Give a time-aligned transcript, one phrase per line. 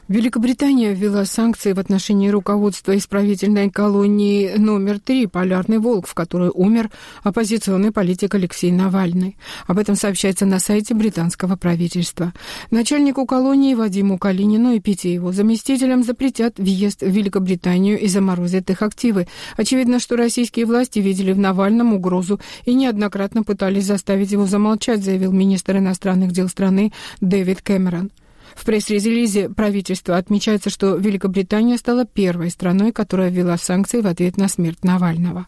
[0.08, 6.90] Великобритания ввела санкции в отношении руководства исправительной колонии номер три «Полярный волк», в которой умер
[7.24, 9.36] оппозиционный политик Алексей Навальный.
[9.66, 12.32] Об этом сообщается на сайте британского правительства.
[12.72, 18.84] Начальнику колонии Вадиму Калинину и пяти его заместителям запретят въезд в Великобританию и заморозят их
[18.84, 19.28] активы.
[19.58, 25.34] Очевидно, что российские власти видели в Навальном угрозу и неоднократно пытались заставить его замолчать, заявил
[25.34, 28.10] министр иностранных дел страны Дэвид Кэмерон.
[28.58, 34.48] В пресс-релизе правительства отмечается, что Великобритания стала первой страной, которая ввела санкции в ответ на
[34.48, 35.46] смерть Навального.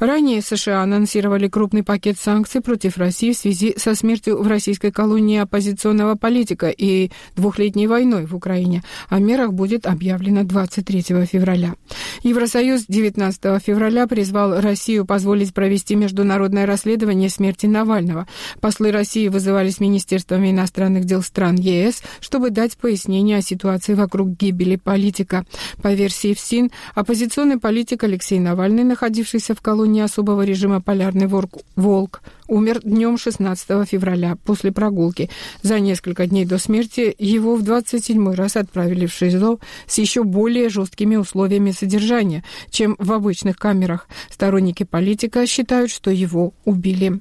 [0.00, 5.38] Ранее США анонсировали крупный пакет санкций против России в связи со смертью в российской колонии
[5.38, 8.82] оппозиционного политика и двухлетней войной в Украине.
[9.10, 11.74] О мерах будет объявлено 23 февраля.
[12.22, 18.26] Евросоюз 19 февраля призвал Россию позволить провести международное расследование смерти Навального.
[18.60, 24.36] Послы России вызывались министерствами иностранных дел стран ЕС, чтобы чтобы дать пояснение о ситуации вокруг
[24.36, 25.44] гибели политика.
[25.82, 32.82] По версии ФСИН, оппозиционный политик Алексей Навальный, находившийся в колонии особого режима «Полярный волк», умер
[32.84, 35.28] днем 16 февраля после прогулки.
[35.62, 39.58] За несколько дней до смерти его в 27 раз отправили в ШИЗО
[39.88, 44.08] с еще более жесткими условиями содержания, чем в обычных камерах.
[44.30, 47.20] Сторонники политика считают, что его убили.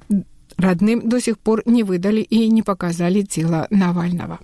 [0.57, 4.39] Родным до сих пор не выдали и не показали тело Навального.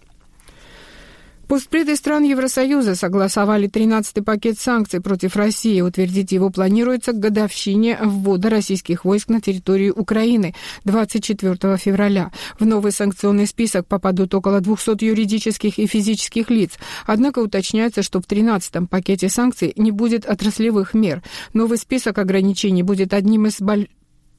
[1.51, 5.81] Постпреды стран Евросоюза согласовали 13-й пакет санкций против России.
[5.81, 12.31] Утвердить его планируется к годовщине ввода российских войск на территорию Украины 24 февраля.
[12.57, 16.71] В новый санкционный список попадут около 200 юридических и физических лиц.
[17.05, 21.21] Однако уточняется, что в 13-м пакете санкций не будет отраслевых мер.
[21.51, 23.59] Новый список ограничений будет одним из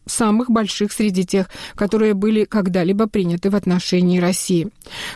[0.06, 4.68] самых больших среди тех, которые были когда-либо приняты в отношении России.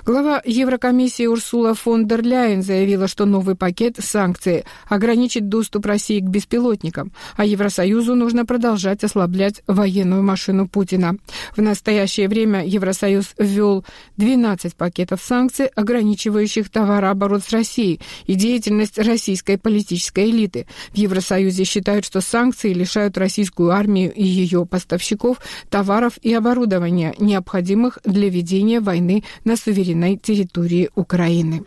[0.04, 6.24] Глава Еврокомиссии Урсула фон дер Ляйен заявила, что новый пакет санкций ограничит доступ России к
[6.24, 11.16] беспилотникам, а Евросоюзу нужно продолжать ослаблять военную машину Путина.
[11.56, 13.84] В настоящее время Евросоюз ввел
[14.16, 20.66] 12 пакетов санкций, ограничивающих товарооборот с Россией и деятельность российской политической элиты.
[20.92, 25.38] В Евросоюзе считают, что санкции лишают российскую армию и ее поставщиков
[25.70, 31.64] товаров и оборудования, необходимых для ведения войны на суверенной территории Украины.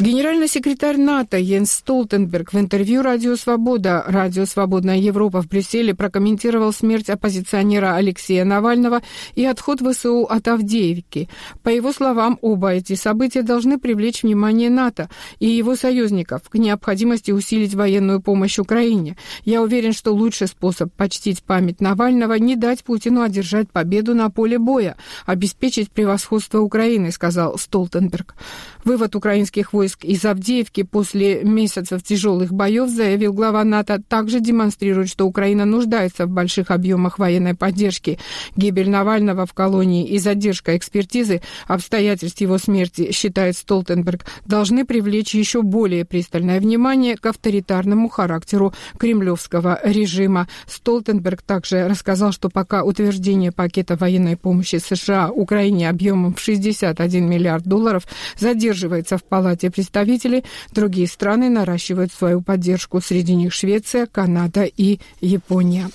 [0.00, 6.72] Генеральный секретарь НАТО Йенс Столтенберг в интервью «Радио Свобода», «Радио Свободная Европа» в Брюсселе прокомментировал
[6.72, 9.02] смерть оппозиционера Алексея Навального
[9.36, 11.28] и отход ВСУ от Авдеевки.
[11.62, 17.30] По его словам, оба эти события должны привлечь внимание НАТО и его союзников к необходимости
[17.30, 19.16] усилить военную помощь Украине.
[19.44, 24.58] Я уверен, что лучший способ почтить память Навального– не дать Путину одержать победу на поле
[24.58, 28.34] боя, обеспечить превосходство Украины, сказал Столтенберг.
[28.84, 35.26] Вывод украинских войск из Авдеевки после месяцев тяжелых боев, заявил глава НАТО, также демонстрирует, что
[35.26, 38.18] Украина нуждается в больших объемах военной поддержки.
[38.56, 45.62] Гибель Навального в колонии и задержка экспертизы обстоятельств его смерти, считает Столтенберг, должны привлечь еще
[45.62, 50.46] более пристальное внимание к авторитарному характеру кремлевского режима.
[50.66, 57.64] Столтенберг также рассказал, что пока утверждение пакета военной помощи США Украине объемом в 61 миллиард
[57.64, 58.06] долларов
[58.38, 64.98] задерживается поддерживается в Палате представителей, другие страны наращивают свою поддержку, среди них Швеция, Канада и
[65.20, 65.88] Япония.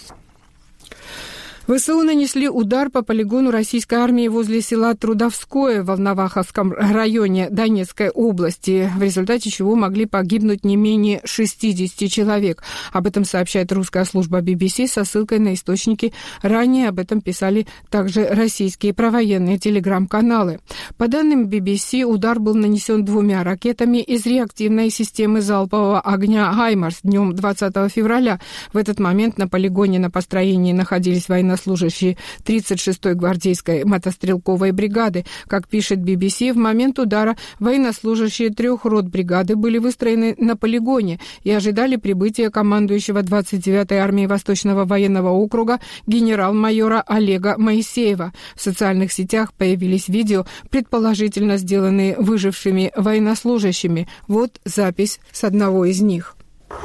[1.70, 8.92] ВСУ нанесли удар по полигону российской армии возле села Трудовское в Волноваховском районе Донецкой области,
[8.98, 12.64] в результате чего могли погибнуть не менее 60 человек.
[12.92, 16.12] Об этом сообщает русская служба BBC со ссылкой на источники.
[16.42, 20.62] Ранее об этом писали также российские провоенные телеграм-каналы.
[20.98, 27.36] По данным BBC, удар был нанесен двумя ракетами из реактивной системы залпового огня «Хаймарс» днем
[27.36, 28.40] 20 февраля.
[28.74, 35.26] В этот момент на полигоне на построении находились военнослужащие военнослужащие 36-й гвардейской мотострелковой бригады.
[35.48, 41.52] Как пишет BBC, в момент удара военнослужащие трех рот бригады были выстроены на полигоне и
[41.52, 48.34] ожидали прибытия командующего 29-й армии Восточного военного округа генерал-майора Олега Моисеева.
[48.56, 54.08] В социальных сетях появились видео, предположительно сделанные выжившими военнослужащими.
[54.28, 56.36] Вот запись с одного из них.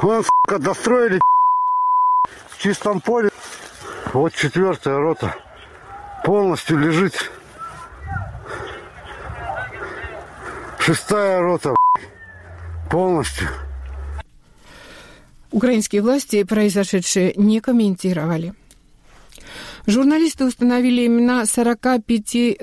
[0.01, 1.19] Вон, сука, достроили
[2.49, 3.29] в чистом поле.
[4.13, 5.35] Вот четвертая рота
[6.23, 7.31] полностью лежит.
[10.79, 11.75] Шестая рота
[12.89, 13.47] полностью.
[15.51, 18.53] Украинские власти произошедшее не комментировали.
[19.87, 22.57] Журналисты установили имена 45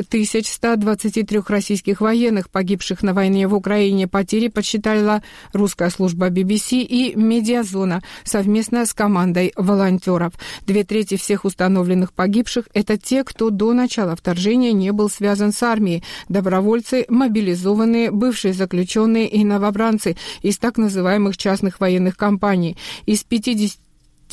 [0.45, 4.09] 123 российских военных, погибших на войне в Украине.
[4.09, 5.23] Потери подсчитала
[5.53, 10.33] русская служба BBC и Медиазона совместно с командой волонтеров.
[10.67, 15.63] Две трети всех установленных погибших– это те, кто до начала вторжения не был связан с
[15.63, 16.03] армией.
[16.29, 22.77] Добровольцы, мобилизованные, бывшие заключенные и новобранцы из так называемых частных военных компаний.
[23.07, 23.82] Из 50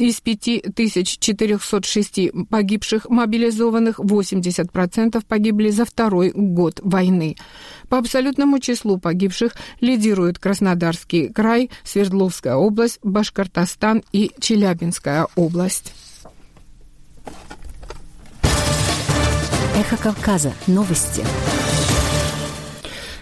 [0.05, 7.35] из 5406 погибших мобилизованных 80% погибли за второй год войны.
[7.89, 15.93] По абсолютному числу погибших лидируют Краснодарский край, Свердловская область, Башкортостан и Челябинская область.
[19.75, 20.53] Эхо Кавказа.
[20.67, 21.23] Новости.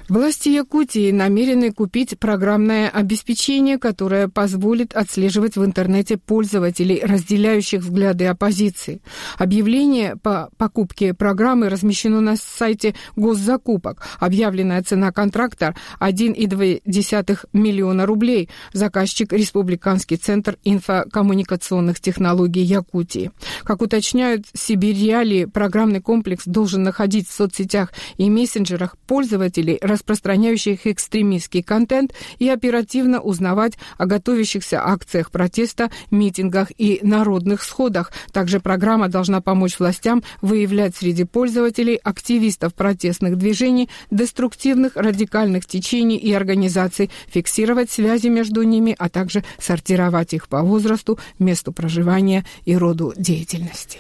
[0.09, 9.01] Власти Якутии намерены купить программное обеспечение, которое позволит отслеживать в интернете пользователей, разделяющих взгляды оппозиции.
[9.37, 14.01] Объявление по покупке программы размещено на сайте госзакупок.
[14.21, 18.49] Объявленная цена контракта 1,2 миллиона рублей.
[18.71, 23.31] Заказчик– Республиканский центр инфокоммуникационных технологий Якутии.
[23.65, 32.13] Как уточняют Сибириали, программный комплекс должен находить в соцсетях и мессенджерах пользователей, распространяющих экстремистский контент,
[32.39, 38.11] и оперативно узнавать о готовящихся акциях протеста, митингах и народных сходах.
[38.31, 46.31] Также программа должна помочь властям выявлять среди пользователей активистов протестных движений, деструктивных радикальных течений и
[46.33, 53.13] организаций, фиксировать связи между ними, а также сортировать их по возрасту, месту проживания и роду
[53.17, 53.99] деятельности.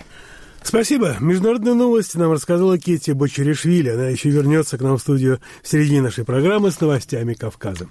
[0.67, 1.15] Спасибо.
[1.21, 3.87] Международные новости нам рассказала Кетти Бочеришвили.
[3.87, 7.87] Она еще вернется к нам в студию в середине нашей программы с новостями Кавказа.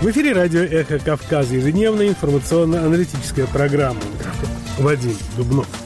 [0.00, 4.00] В эфире радио «Эхо Кавказа» ежедневная информационно-аналитическая программа.
[4.78, 5.85] Вадим Дубнов.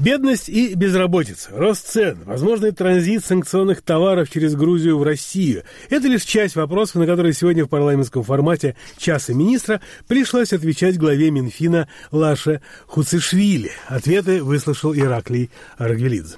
[0.00, 6.22] Бедность и безработица, рост цен, возможный транзит санкционных товаров через Грузию в Россию– это лишь
[6.22, 12.62] часть вопросов, на которые сегодня в парламентском формате «Часа министра» пришлось отвечать главе Минфина Лаше
[12.86, 13.72] Хуцишвили.
[13.88, 16.36] Ответы выслушал Ираклий Аргвелидзе.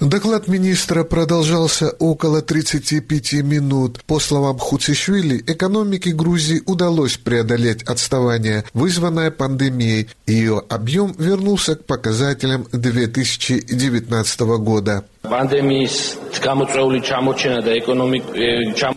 [0.00, 4.02] Доклад министра продолжался около 35 минут.
[4.06, 10.08] По словам Хуцишвили, экономике Грузии удалось преодолеть отставание, вызванное пандемией.
[10.26, 15.04] Ее объем вернулся к показателям 2019 года.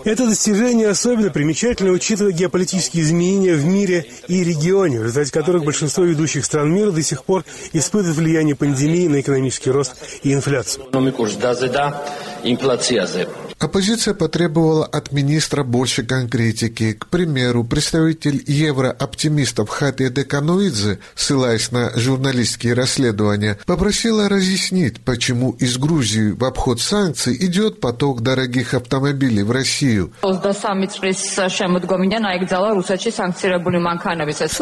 [0.04, 6.04] Это достижение особенно примечательно, учитывая геополитические изменения в мире и регионе, в результате которых большинство
[6.04, 10.86] ведущих стран мира до сих пор испытывают влияние пандемии на экономический рост и инфляцию.
[13.60, 16.94] Оппозиция потребовала от министра больше конкретики.
[16.94, 26.32] К примеру, представитель еврооптимистов Хати Декануидзе, ссылаясь на журналистские расследования, попросила разъяснить, почему из Грузии
[26.32, 30.14] в обход санкций идет поток дорогих автомобилей в Россию.
[30.22, 30.34] С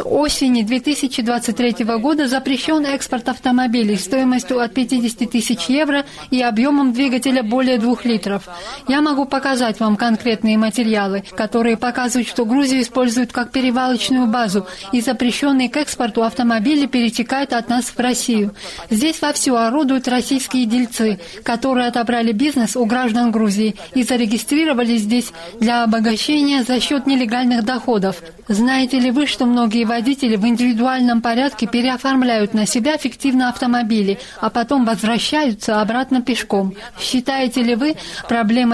[0.05, 7.77] осени 2023 года запрещен экспорт автомобилей стоимостью от 50 тысяч евро и объемом двигателя более
[7.77, 8.47] двух литров.
[8.87, 15.01] Я могу показать вам конкретные материалы, которые показывают, что Грузию используют как перевалочную базу, и
[15.01, 18.53] запрещенные к экспорту автомобили перетекают от нас в Россию.
[18.89, 25.83] Здесь вовсю орудуют российские дельцы, которые отобрали бизнес у граждан Грузии и зарегистрировали здесь для
[25.83, 28.21] обогащения за счет нелегальных доходов.
[28.47, 34.51] Знаете ли вы, что многие водители в индивидуальном порядке переоформляют на себя фиктивно автомобили, а
[34.51, 36.73] потом возвращаются обратно пешком?
[36.99, 37.95] Считаете ли вы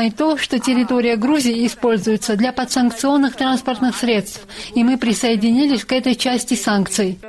[0.01, 4.41] проблемой то, что территория Грузии используется для подсанкционных транспортных средств,
[4.73, 7.19] и мы присоединились к этой части санкций?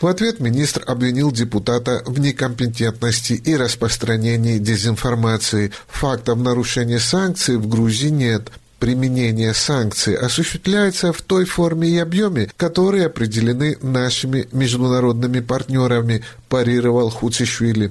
[0.00, 5.72] В ответ министр обвинил депутата в некомпетентности и распространении дезинформации.
[5.88, 13.06] Фактов нарушения санкций в Грузии нет применение санкций осуществляется в той форме и объеме, которые
[13.06, 17.90] определены нашими международными партнерами, парировал Хуцишвили.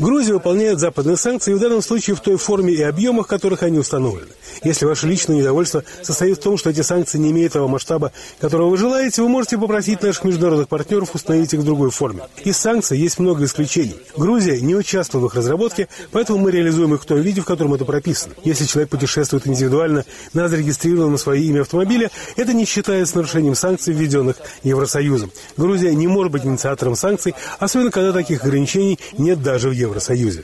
[0.00, 3.78] Грузия выполняет западные санкции в данном случае в той форме и объемах, в которых они
[3.78, 4.30] установлены.
[4.64, 8.70] Если ваше личное недовольство состоит в том, что эти санкции не имеют того масштаба, которого
[8.70, 12.22] вы желаете, вы можете попросить наших международных партнеров установить их в другой форме.
[12.44, 13.96] Из санкций есть много исключений.
[14.16, 17.74] Грузия не участвовала в их разработке, поэтому мы реализуем их в том виде, в котором
[17.74, 18.34] это прописано.
[18.44, 23.94] Если человек путешествует индивидуально на зарегистрированном на свое имя автомобиле, это не считается нарушением санкций,
[23.94, 24.92] введенных Евросоюзом.
[25.02, 25.32] Союзом.
[25.56, 30.42] Грузия не может быть инициатором санкций, особенно когда таких ограничений нет даже в Евросоюзе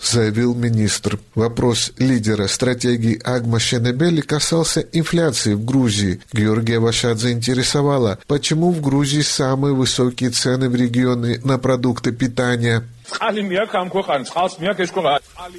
[0.00, 1.18] заявил министр.
[1.34, 6.20] Вопрос лидера стратегии Агма Шенебели касался инфляции в Грузии.
[6.32, 12.84] Георгия Вашат заинтересовала, почему в Грузии самые высокие цены в регионе на продукты питания.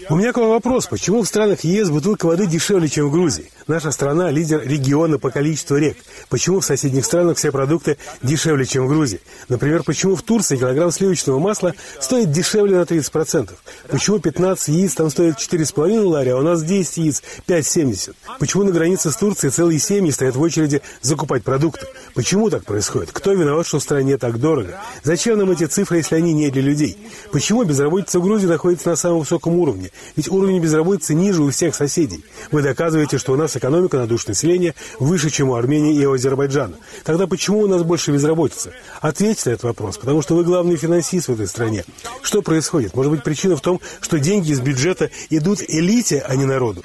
[0.10, 0.88] У меня к вам вопрос.
[0.88, 3.52] Почему в странах ЕС бутылка воды дешевле, чем в Грузии?
[3.68, 5.98] Наша страна– лидер региона по количеству рек.
[6.30, 9.20] Почему в соседних странах все продукты дешевле, чем в Грузии?
[9.50, 13.52] Например, почему в Турции килограмм сливочного масла стоит дешевле на 30%?
[13.90, 18.16] Почему 15 яиц там стоит 4,5 лари, а у нас 10 яиц 5,70?
[18.40, 21.88] Почему на границе с Турцией целые семьи стоят в очереди закупать продукты?
[22.14, 23.12] Почему так происходит?
[23.12, 24.80] Кто виноват, что в стране так дорого?
[25.04, 26.98] Зачем нам эти цифры, если они не для людей?
[27.38, 29.92] Почему безработица в Грузии находится на самом высоком уровне?
[30.16, 32.26] Ведь уровень безработицы ниже у всех соседей.
[32.50, 36.78] Вы доказываете, что у нас экономика на душу населения выше, чем у Армении и Азербайджана.
[37.04, 38.72] Тогда почему у нас больше безработицы?
[39.02, 41.86] Ответьте на этот вопрос, потому что вы главный финансист в этой стране.
[42.24, 42.96] Что происходит?
[42.96, 46.82] Может быть, причина в том, что деньги из бюджета идут элите, а не народу?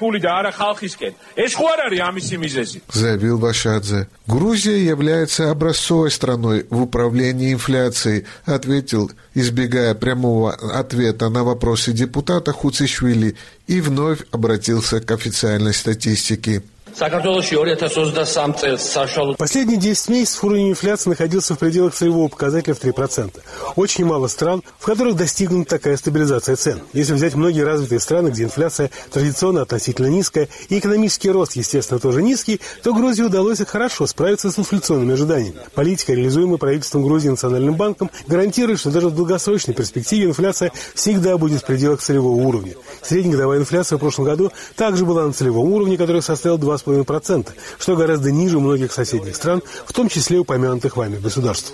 [2.91, 4.07] Заявил Вашадзе.
[4.27, 12.51] Грузия является образцовой страной в управлении инфляцией, ответил, избегая прямого прямого ответа на вопросы депутата
[12.51, 13.35] Хуцишвили
[13.67, 16.61] и вновь обратился к официальной статистике.
[19.37, 23.31] Последние 10 месяцев уровень инфляции находился в пределах целевого показателя в 3%.
[23.75, 26.81] Очень мало стран, в которых достигнута такая стабилизация цен.
[26.93, 32.21] Если взять многие развитые страны, где инфляция традиционно относительно низкая и экономический рост, естественно, тоже
[32.21, 35.57] низкий, то Грузии удалось хорошо справиться с инфляционными ожиданиями.
[35.73, 41.37] Политика, реализуемая правительством Грузии и Национальным банком, гарантирует, что даже в долгосрочной перспективе инфляция всегда
[41.37, 42.73] будет в пределах целевого уровня.
[43.01, 47.95] Среднегодовая инфляция в прошлом году также была на целевом уровне, который составил 2,5 2,5%, что
[47.95, 51.73] гораздо ниже многих соседних стран, в том числе упомянутых вами государств.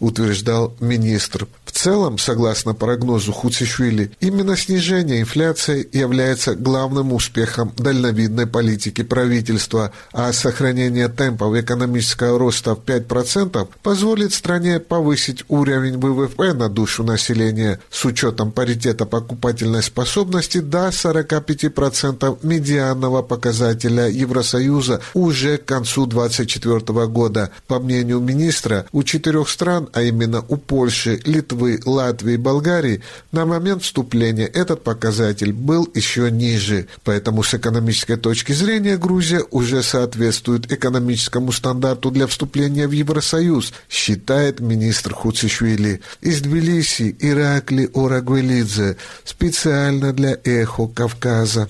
[0.00, 1.46] Утверждал министр.
[1.64, 10.32] В целом, согласно прогнозу Хуцишвили, именно снижение инфляции является главным успехом дальновидной политики правительства, а
[10.32, 18.04] сохранение темпов экономического роста в 5% позволит стране повысить уровень ВВП на душу населения с
[18.04, 27.50] учетом паритета покупательной способности до 45% медианного главного показателя Евросоюза уже к концу 2024 года.
[27.66, 33.46] По мнению министра, у четырех стран, а именно у Польши, Литвы, Латвии и Болгарии, на
[33.46, 36.86] момент вступления этот показатель был еще ниже.
[37.04, 44.60] Поэтому с экономической точки зрения Грузия уже соответствует экономическому стандарту для вступления в Евросоюз, считает
[44.60, 46.00] министр Хуцишвили.
[46.20, 51.68] Из Тбилиси Иракли Орагвелидзе специально для «Эхо Кавказа».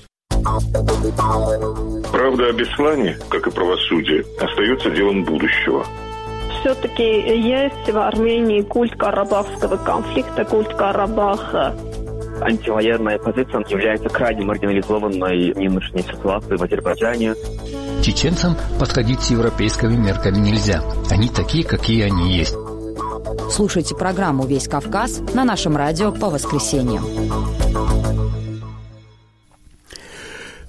[2.13, 5.85] Правда о Беслане, как и правосудие, остается делом будущего.
[6.61, 11.75] Все-таки есть в Армении культ карабахского конфликта, культ Карабаха.
[12.41, 17.35] Антивоенная позиция является крайне маргинализованной в нынешней ситуации в Азербайджане.
[18.03, 20.83] Чеченцам подходить с европейскими мерками нельзя.
[21.11, 22.55] Они такие, какие они есть.
[23.51, 27.05] Слушайте программу «Весь Кавказ» на нашем радио по воскресеньям.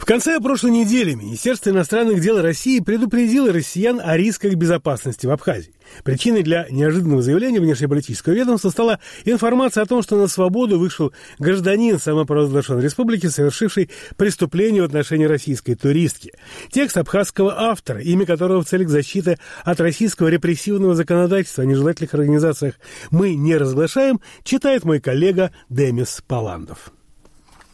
[0.10, 5.72] Конце прошлой недели Министерство иностранных дел России предупредило россиян о рисках безопасности в Абхазии.
[6.04, 12.00] Причиной для неожиданного заявления внешнеполитического ведомства стала информация о том, что на свободу вышел гражданин
[12.00, 16.34] самопровозглашенной республики, совершивший преступление в отношении российской туристки.
[16.72, 22.80] Текст абхазского автора, имя которого в целях защиты от российского репрессивного законодательства о нежелательных организациях
[23.12, 26.92] мы не разглашаем, читает мой коллега Демис Паландов.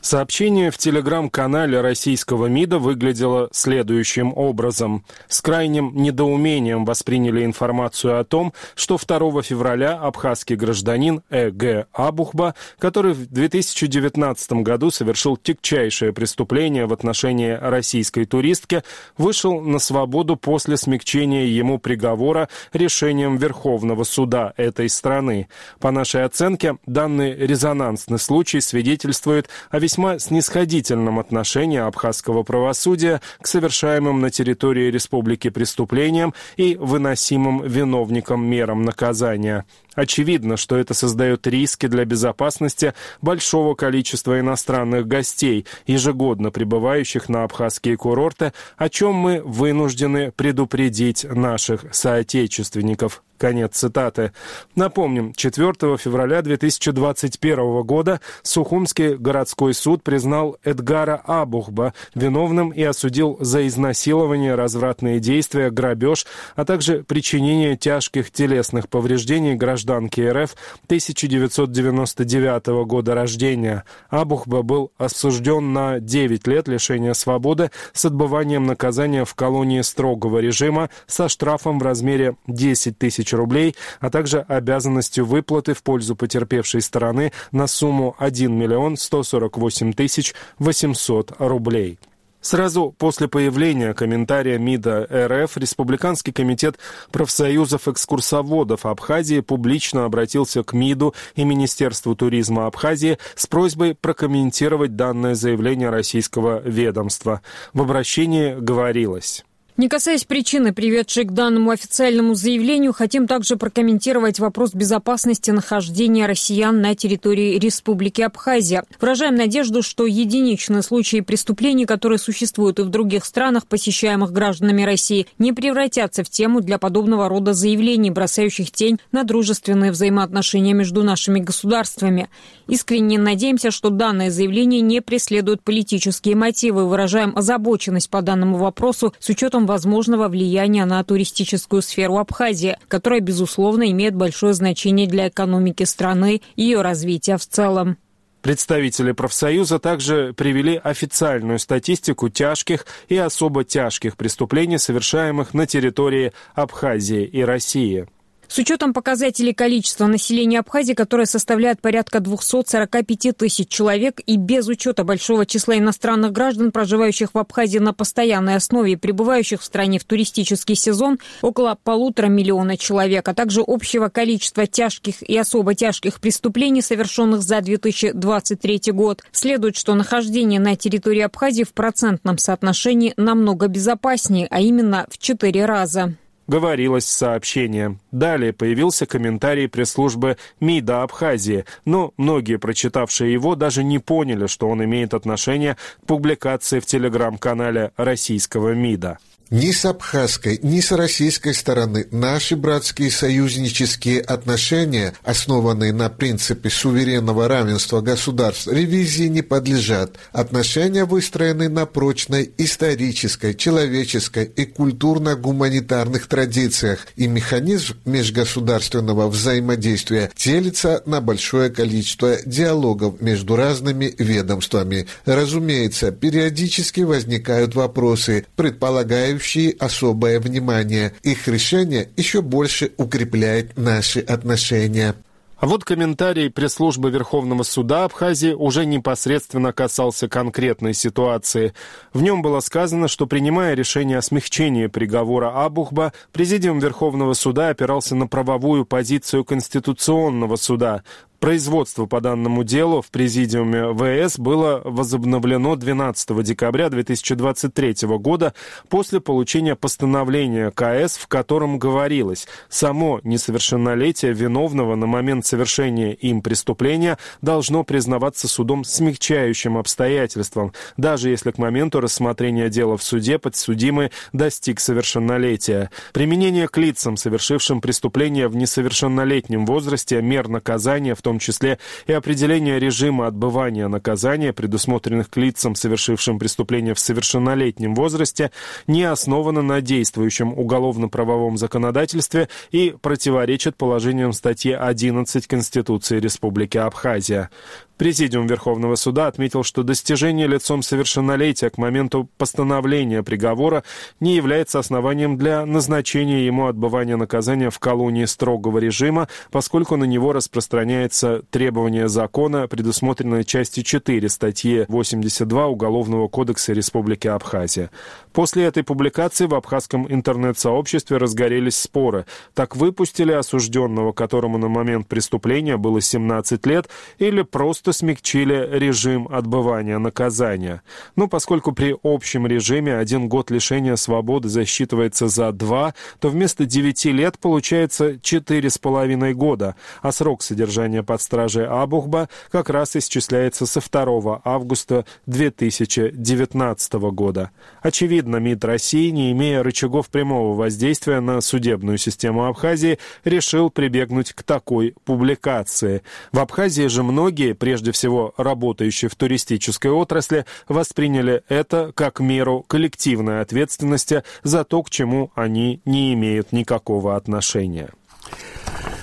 [0.05, 5.03] Сообщение в телеграм-канале российского МИДа выглядело следующим образом.
[5.27, 11.87] С крайним недоумением восприняли информацию о том, что 2 февраля абхазский гражданин Э.Г.
[11.91, 18.83] Абухба, который в 2019 году совершил тягчайшее преступление в отношении российской туристки,
[19.17, 25.47] вышел на свободу после смягчения ему приговора решением Верховного суда этой страны.
[25.79, 33.47] По нашей оценке, данный резонансный случай свидетельствует о весьма весьма снисходительном отношении абхазского правосудия к
[33.47, 39.63] совершаемым на территории республики преступлениям и выносимым виновникам мерам наказания.
[39.95, 47.95] Очевидно, что это создает риски для безопасности большого количества иностранных гостей, ежегодно прибывающих на абхазские
[47.97, 53.23] курорты, о чем мы вынуждены предупредить наших соотечественников.
[53.37, 54.31] Конец цитаты.
[54.75, 63.67] Напомним, 4 февраля 2021 года Сухумский городской суд признал Эдгара Абухба виновным и осудил за
[63.67, 66.25] изнасилование, развратные действия, грабеж,
[66.55, 73.83] а также причинение тяжких телесных повреждений гражданам гражданки РФ 1999 года рождения.
[74.09, 80.89] Абухба был осужден на 9 лет лишения свободы с отбыванием наказания в колонии строгого режима
[81.05, 87.31] со штрафом в размере 10 тысяч рублей, а также обязанностью выплаты в пользу потерпевшей стороны
[87.51, 91.99] на сумму 1 миллион 148 тысяч 800 рублей.
[92.45, 96.77] Сразу после появления комментария МИДа РФ Республиканский комитет
[97.11, 105.33] профсоюзов экскурсоводов Абхазии публично обратился к МИДу и Министерству туризма Абхазии с просьбой прокомментировать данное
[105.33, 107.41] заявление российского ведомства.
[107.73, 109.43] В обращении говорилось.
[109.77, 116.79] Не касаясь причины, приведшей к данному официальному заявлению, хотим также прокомментировать вопрос безопасности нахождения россиян
[116.79, 118.85] на территории Республики Абхазия.
[119.01, 125.27] Выражаем надежду, что единичные случаи преступлений, которые существуют и в других странах, посещаемых гражданами России,
[125.39, 131.41] не превратятся в тему для подобного рода заявлений, бросающих тень на дружественные взаимоотношения между нашими
[131.41, 132.29] государствами.
[132.69, 136.87] Искренне надеемся, что данное заявление не преследует политические мотивы.
[136.87, 143.89] Выражаем озабоченность по данному вопросу с учетом возможного влияния на туристическую сферу Абхазии, которая, безусловно,
[143.91, 147.97] имеет большое значение для экономики страны и ее развития в целом.
[148.41, 157.23] Представители профсоюза также привели официальную статистику тяжких и особо тяжких преступлений, совершаемых на территории Абхазии
[157.23, 158.05] и России.
[158.47, 165.03] С учетом показателей количества населения Абхазии, которое составляет порядка 245 тысяч человек, и без учета
[165.03, 170.03] большого числа иностранных граждан, проживающих в Абхазии на постоянной основе и прибывающих в стране в
[170.05, 176.81] туристический сезон, около полутора миллиона человек, а также общего количества тяжких и особо тяжких преступлений,
[176.81, 184.47] совершенных за 2023 год, следует, что нахождение на территории Абхазии в процентном соотношении намного безопаснее,
[184.49, 186.15] а именно в четыре раза
[186.47, 187.97] говорилось в сообщении.
[188.11, 194.83] Далее появился комментарий пресс-службы МИДа Абхазии, но многие, прочитавшие его, даже не поняли, что он
[194.83, 199.19] имеет отношение к публикации в телеграм-канале российского МИДа.
[199.55, 207.47] Ни с абхазской, ни с российской стороны наши братские союзнические отношения, основанные на принципе суверенного
[207.47, 210.17] равенства государств, ревизии не подлежат.
[210.33, 221.21] Отношения выстроены на прочной исторической, человеческой и культурно-гуманитарных традициях, и механизм межгосударственного взаимодействия делится на
[221.21, 225.07] большое количество диалогов между разными ведомствами.
[225.23, 231.13] Разумеется, периодически возникают вопросы, предполагающие заслуживающие особое внимание.
[231.23, 235.15] Их решение еще больше укрепляет наши отношения.
[235.57, 241.73] А вот комментарий пресс-службы Верховного суда Абхазии уже непосредственно касался конкретной ситуации.
[242.13, 248.15] В нем было сказано, что принимая решение о смягчении приговора Абухба, президиум Верховного суда опирался
[248.15, 251.03] на правовую позицию Конституционного суда.
[251.45, 258.55] Производство по данному делу в Президиуме ВС было возобновлено 12 декабря 2023 года
[258.89, 267.19] после получения постановления КС, в котором говорилось, само несовершеннолетие виновного на момент совершения им преступления
[267.43, 274.79] должно признаваться судом смягчающим обстоятельством, даже если к моменту рассмотрения дела в суде подсудимый достиг
[274.79, 275.91] совершеннолетия.
[276.11, 282.79] Применение к лицам, совершившим преступление в несовершеннолетнем возрасте, мер наказания, в том числе и определение
[282.79, 288.51] режима отбывания наказания, предусмотренных к лицам, совершившим преступление в совершеннолетнем возрасте,
[288.87, 297.49] не основано на действующем уголовно-правовом законодательстве и противоречит положениям статьи 11 Конституции Республики Абхазия.
[297.97, 303.83] Президиум Верховного суда отметил, что достижение лицом совершеннолетия к моменту постановления приговора
[304.19, 310.33] не является основанием для назначения ему отбывания наказания в колонии строгого режима, поскольку на него
[310.33, 317.91] распространяется требование закона, предусмотренное частью 4 статьи 82 Уголовного кодекса Республики Абхазия.
[318.33, 322.25] После этой публикации в абхазском интернет-сообществе разгорелись споры.
[322.53, 329.27] Так выпустили осужденного, которому на момент преступления было 17 лет, или просто просто смягчили режим
[329.27, 330.81] отбывания наказания.
[331.15, 337.11] Ну, поскольку при общем режиме один год лишения свободы засчитывается за два, то вместо девяти
[337.11, 343.67] лет получается четыре с половиной года, а срок содержания под стражей Абухба как раз исчисляется
[343.67, 347.51] со 2 августа 2019 года.
[347.83, 354.41] Очевидно, МИД России, не имея рычагов прямого воздействия на судебную систему Абхазии, решил прибегнуть к
[354.41, 356.01] такой публикации.
[356.31, 362.63] В Абхазии же многие, прежде прежде всего работающие в туристической отрасли, восприняли это как меру
[362.65, 367.89] коллективной ответственности за то, к чему они не имеют никакого отношения.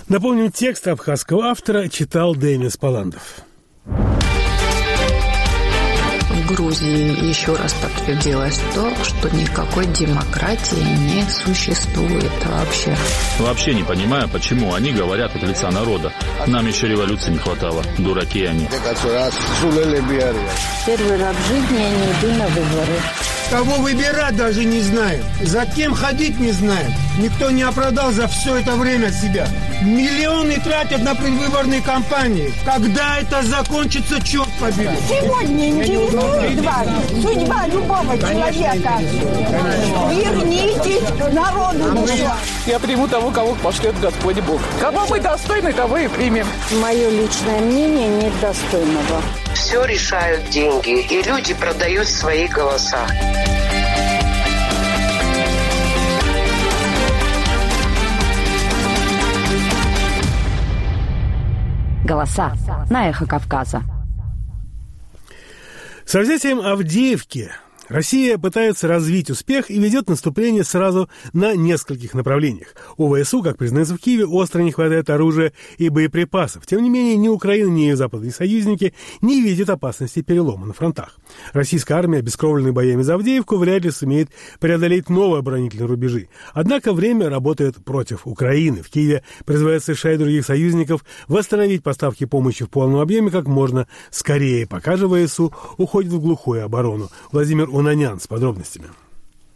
[0.08, 3.44] Напомним, текст абхазского автора читал Денис Паландов.
[6.54, 12.96] Грузии еще раз подтвердилось то, что никакой демократии не существует вообще.
[13.38, 16.12] Вообще не понимаю, почему они говорят от лица народа.
[16.46, 17.82] Нам еще революции не хватало.
[17.98, 18.68] Дураки они.
[18.68, 19.34] Первый раз
[21.34, 23.00] в жизни я не иду на выборы.
[23.52, 25.22] Кого выбирать даже не знаем.
[25.42, 26.90] За кем ходить не знаем.
[27.18, 29.46] Никто не оправдал за все это время себя.
[29.82, 32.50] Миллионы тратят на предвыборные кампании.
[32.64, 34.96] Когда это закончится, черт побери.
[35.06, 36.41] Сегодня интересует вас
[37.20, 38.98] судьба любого человека.
[40.10, 42.06] Вернитесь к народу.
[42.66, 44.60] Я приму того, кого пошлет Господь Бог.
[44.80, 46.46] Кого мы достойны, того и примем.
[46.80, 49.22] Мое личное мнение нет достойного.
[49.54, 52.98] Все решают деньги, и люди продают свои голоса.
[62.04, 62.52] Голоса
[62.90, 63.82] на эхо Кавказа.
[66.04, 67.52] Со взятием Авдеевки
[67.92, 72.68] Россия пытается развить успех и ведет наступление сразу на нескольких направлениях.
[72.96, 76.64] У ВСУ, как признается в Киеве, остро не хватает оружия и боеприпасов.
[76.64, 81.18] Тем не менее, ни Украина, ни ее западные союзники не видят опасности перелома на фронтах.
[81.52, 86.28] Российская армия, обескровленная боями за Авдеевку, вряд ли сумеет преодолеть новые оборонительные рубежи.
[86.54, 88.82] Однако время работает против Украины.
[88.82, 93.86] В Киеве призывают США и других союзников восстановить поставки помощи в полном объеме как можно
[94.10, 97.10] скорее, пока же ВСУ уходит в глухую оборону.
[97.32, 98.90] Владимир Унанян с подробностями.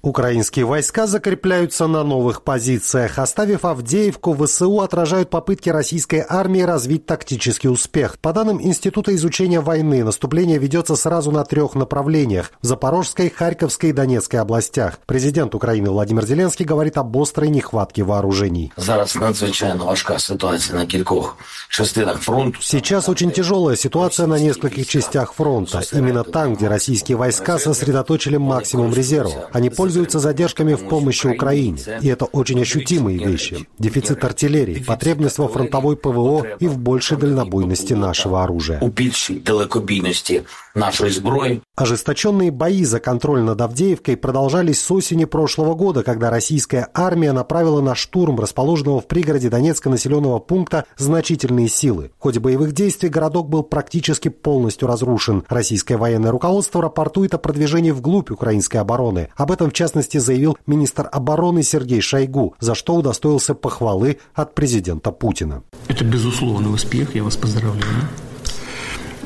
[0.06, 3.18] Украинские войска закрепляются на новых позициях.
[3.18, 8.16] Оставив Авдеевку, ВСУ отражают попытки российской армии развить тактический успех.
[8.20, 13.92] По данным Института изучения войны, наступление ведется сразу на трех направлениях– в Запорожской, Харьковской и
[13.92, 15.00] Донецкой областях.
[15.06, 18.72] Президент Украины Владимир Зеленский говорит об острой нехватке вооружений.
[18.76, 21.36] Зараз надзвичайно важка ситуация на кількох
[21.68, 22.60] частинах фронту.
[22.62, 25.82] Сейчас очень тяжелая ситуация на нескольких частях фронта.
[25.90, 29.48] Именно там, где российские войска сосредоточили максимум резерва.
[29.52, 31.77] Они пользуются пользуются задержками в помощи Украине.
[32.01, 33.67] И это очень ощутимые вещи.
[33.79, 38.79] Дефицит артиллерии, потребность во фронтовой ПВО и в большей дальнобойности нашего оружия.
[38.81, 40.41] У більшій далекобійності
[40.75, 41.61] нашей зброї.
[41.77, 47.81] Ожесточенные бои за контроль над Авдеевкой продолжались с осени прошлого года, когда российская армия направила
[47.81, 52.11] на штурм расположенного в пригороде Донецка населенного пункта значительные силы.
[52.19, 55.43] В ходе боевых действий городок был практически полностью разрушен.
[55.49, 59.29] Российское военное руководство рапортует о продвижении вглубь украинской обороны.
[59.35, 59.84] Об этом, в частности,
[60.20, 65.62] заявил министр обороны Сергей Шойгу, за что удостоился похвалы от президента Путина.
[65.88, 68.08] Это безусловный успех, я вас поздравляю.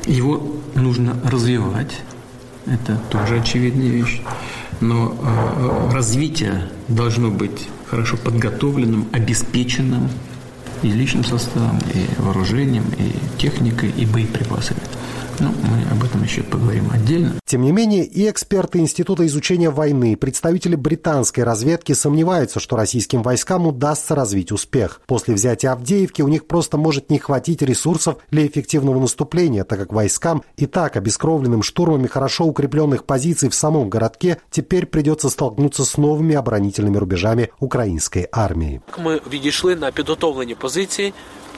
[0.05, 0.41] Его
[0.75, 2.01] нужно развивать,
[2.65, 4.21] это тоже очевидная вещь.
[4.79, 10.09] Но э, развитие должно быть хорошо подготовленным, обеспеченным
[10.81, 14.79] и личным составом, и вооружением, и техникой, и боеприпасами.
[15.39, 17.40] Ну, мы об этом еще поговорим отдельно.
[17.50, 23.22] Тем не менее, и эксперты Института изучения войны, и представители британской разведки сомневаются, что российским
[23.22, 25.00] войскам удастся развить успех.
[25.06, 29.92] После взятия Авдеевки у них просто может не хватить ресурсов для эффективного наступления, так как
[29.92, 35.96] войскам и так обескровленным штурмами хорошо укрепленных позиций в самом городке теперь придется столкнуться с
[35.96, 38.80] новыми оборонительными рубежами украинской армии.
[38.98, 41.12] Мы відійшли на підготовлені позиції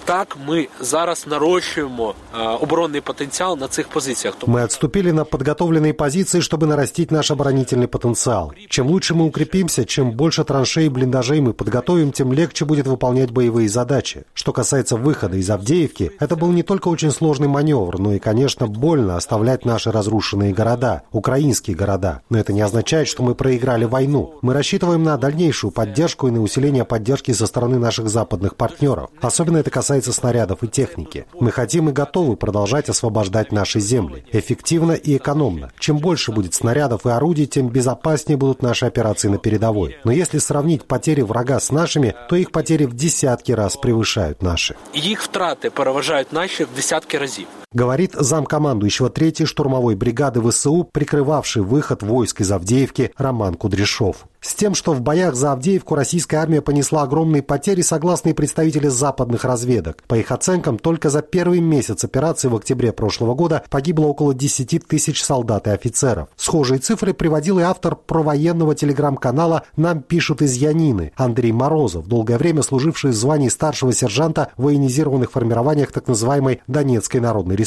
[0.05, 2.13] так ми зараз нарощуємо
[2.61, 4.35] оборонний потенциал на цих позициях.
[4.47, 8.53] Мы отступили на подготовленные позиции, чтобы нарастить наш оборонительный потенциал.
[8.69, 13.31] Чем лучше мы укрепимся, чем больше траншей и блиндажей мы подготовим, тем легче будет выполнять
[13.31, 14.23] боевые задачи.
[14.33, 18.67] Что касается выхода из Авдеевки, это был не только очень сложный маневр, но и, конечно,
[18.67, 22.21] больно оставлять наши разрушенные города, украинские города.
[22.29, 24.35] Но это не означает, что мы проиграли войну.
[24.41, 29.09] Мы рассчитываем на дальнейшую поддержку и на усиление поддержки со стороны наших западных партнеров.
[29.21, 31.27] Особенно это касается касается снарядов и техники.
[31.39, 34.25] Мы хотим и готовы продолжать освобождать наши земли.
[34.31, 35.71] Эффективно и экономно.
[35.79, 39.97] Чем больше будет снарядов и орудий, тем безопаснее будут наши операции на передовой.
[40.03, 44.75] Но если сравнить потери врага с нашими, то их потери в десятки раз превышают наши.
[44.93, 47.62] Их втраты переважают наши в десятки разів.
[47.73, 54.27] Говорит замкомандующего 3-й штурмовой бригады ВСУ, прикрывавший выход войск из Авдеевки Роман Кудряшов.
[54.43, 59.45] С тем, что в боях за Авдеевку российская армия понесла огромные потери, согласны представители западных
[59.45, 60.03] разведок.
[60.05, 64.85] По их оценкам, только за первый месяц операции в октябре прошлого года погибло около 10
[64.85, 66.27] тысяч солдат и офицеров.
[66.35, 72.63] Схожие цифры приводил и автор провоенного телеграм-канала «Нам пишут из Янины» Андрей Морозов, долгое время
[72.63, 77.62] служивший в звании старшего сержанта в военизированных формированиях так называемой Донецкой Народной Республики.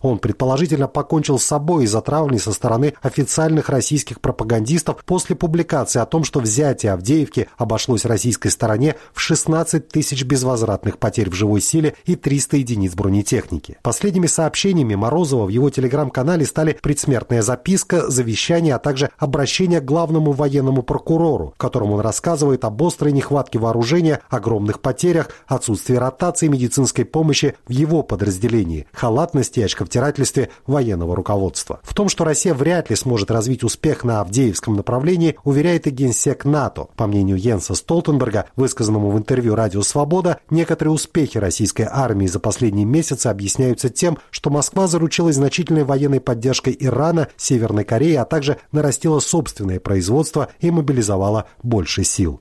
[0.00, 5.02] Он предположительно покончил с собой из-за травли со стороны официальных российских пропагандистов.
[5.04, 11.30] После публикации о том, что взятие Авдеевки обошлось российской стороне в 16 тысяч безвозвратных потерь
[11.30, 13.78] в живой силе и 300 единиц бронетехники.
[13.82, 20.32] Последними сообщениями Морозова в его телеграм-канале стали предсмертная записка, завещание, а также обращение к главному
[20.32, 27.04] военному прокурору, в котором он рассказывает об острой нехватке вооружения, огромных потерях, отсутствии ротации медицинской
[27.04, 28.86] помощи в его подразделении,
[29.22, 31.78] халатности и очковтирательстве военного руководства.
[31.84, 36.44] В том, что Россия вряд ли сможет развить успех на Авдеевском направлении, уверяет и генсек
[36.44, 36.88] НАТО.
[36.96, 42.84] По мнению Йенса Столтенберга, высказанному в интервью «Радио Свобода», некоторые успехи российской армии за последние
[42.84, 49.20] месяцы объясняются тем, что Москва заручилась значительной военной поддержкой Ирана, Северной Кореи, а также нарастила
[49.20, 52.40] собственное производство и мобилизовала больше сил.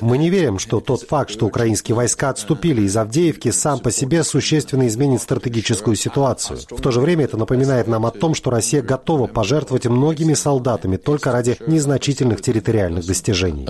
[0.00, 4.13] Мы не верим, что тот факт, что украинские войска отступили из Авдеевки, сам по себе
[4.22, 6.58] существенно изменит стратегическую ситуацию.
[6.70, 10.96] В то же время это напоминает нам о том, что Россия готова пожертвовать многими солдатами
[10.96, 13.66] только ради незначительных территориальных достижений.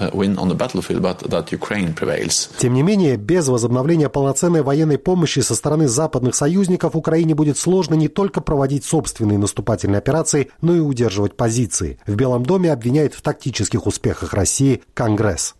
[2.59, 7.95] Тем не менее, без возобновления полноценной военной помощи со стороны западных союзников Украине будет сложно
[7.95, 11.99] не только проводить собственные наступательные операции, но и удерживать позиции.
[12.07, 15.55] В Белом доме обвиняет в тактических успехах России Конгресс.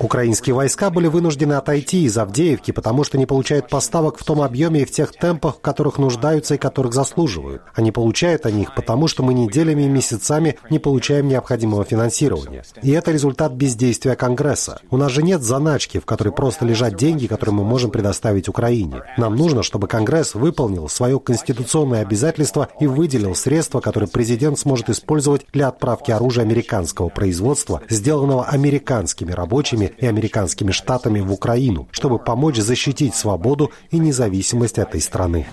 [0.00, 4.82] Украинские войска были вынуждены отойти из Авдеевки, потому что не получают поставок в том объеме
[4.82, 7.62] и в тех темпах, в которых нуждаются и которых заслуживают.
[7.74, 12.62] Они получают они их потому, что мы неделями и месяцами не получаем необходимого финансирования.
[12.82, 14.80] И это результат бездействия Конгресса.
[14.90, 19.02] У нас же нет заначки, в которой просто лежат деньги, которые мы можем предоставить Украине.
[19.16, 25.46] Нам нужно, чтобы Конгресс выполнил свое конституционное обязательство и выделил средства, которые президент сможет использовать
[25.52, 32.58] для отправки оружия американского производства, сделанного американскими рабочими и американскими штатами в Украину, чтобы помочь
[32.58, 35.46] защитить свободу и независимость этой страны.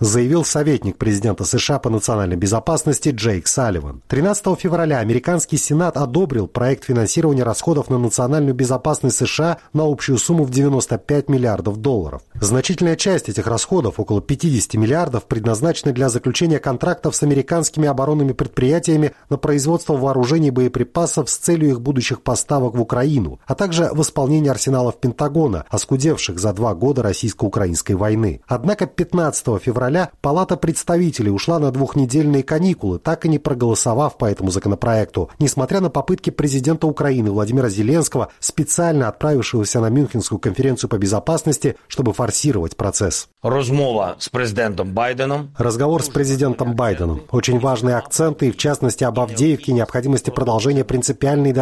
[0.00, 4.02] Заявил советник президента США по национальной безопасности Джейк Салливан.
[4.08, 10.44] 13 февраля американский Сенат одобрил проект финансирования расходов на национальную безопасность США на общую сумму
[10.44, 12.22] в 95 миллиардов долларов.
[12.34, 19.12] Значительная часть этих расходов, около 50 миллиардов, предназначена для заключения контрактов с американскими оборонными предприятиями
[19.30, 24.50] на производство вооружений и боеприпасов с целью их будущих поставок в Украину, а также восполнение
[24.50, 28.40] арсеналов Пентагона, оскудевших за два года российско-украинской войны.
[28.46, 34.50] Однако 15 февраля Палата представителей ушла на двухнедельные каникулы, так и не проголосовав по этому
[34.50, 41.76] законопроекту, несмотря на попытки президента Украины Владимира Зеленского, специально отправившегося на Мюнхенскую конференцию по безопасности,
[41.88, 43.28] чтобы форсировать процесс.
[43.42, 45.54] Розмова с президентом Байденом.
[45.56, 47.22] Разговор с президентом Байденом.
[47.30, 51.52] Очень важные акценты, и в частности об Авдеевке, необходимости продолжения принципиальной и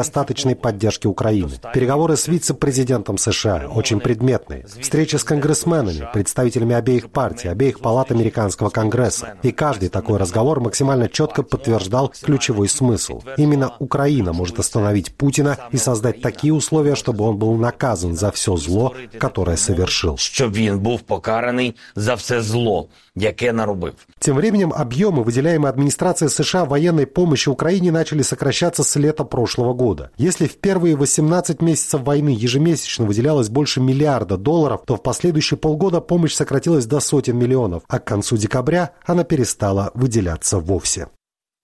[0.45, 1.51] достаточной поддержки Украины.
[1.73, 4.67] Переговоры с вице-президентом США очень предметные.
[4.81, 9.37] Встречи с конгрессменами, представителями обеих партий, обеих палат американского конгресса.
[9.43, 13.23] И каждый такой разговор максимально четко подтверждал ключевой смысл.
[13.37, 18.57] Именно Украина может остановить Путина и создать такие условия, чтобы он был наказан за все
[18.57, 20.17] зло, которое совершил.
[20.19, 23.95] Щоб він був покараний за все зло, яке наробив.
[24.19, 30.11] Тем временем объемы, выделяемые администрацией США военной помощи Украине, начали сокращаться с лета прошлого года.
[30.17, 36.01] Если в первые 18 месяцев войны ежемесячно выделялось больше миллиарда долларов, то в последующие полгода
[36.01, 41.09] помощь сократилась до сотен миллионов, а к концу декабря она перестала выделяться вовсе.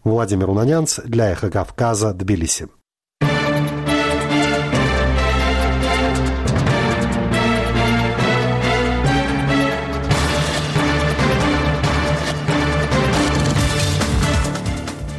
[0.04, 2.68] Владимир Унанянц для «Эхо Кавказа», Тбилиси.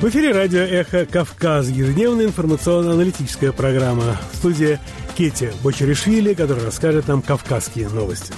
[0.02, 4.18] В эфире радио «Эхо Кавказ», ежедневная информационно-аналитическая программа.
[4.32, 4.80] В студии
[5.16, 8.34] Кетти Бочеришвили, которая расскажет нам кавказские новости.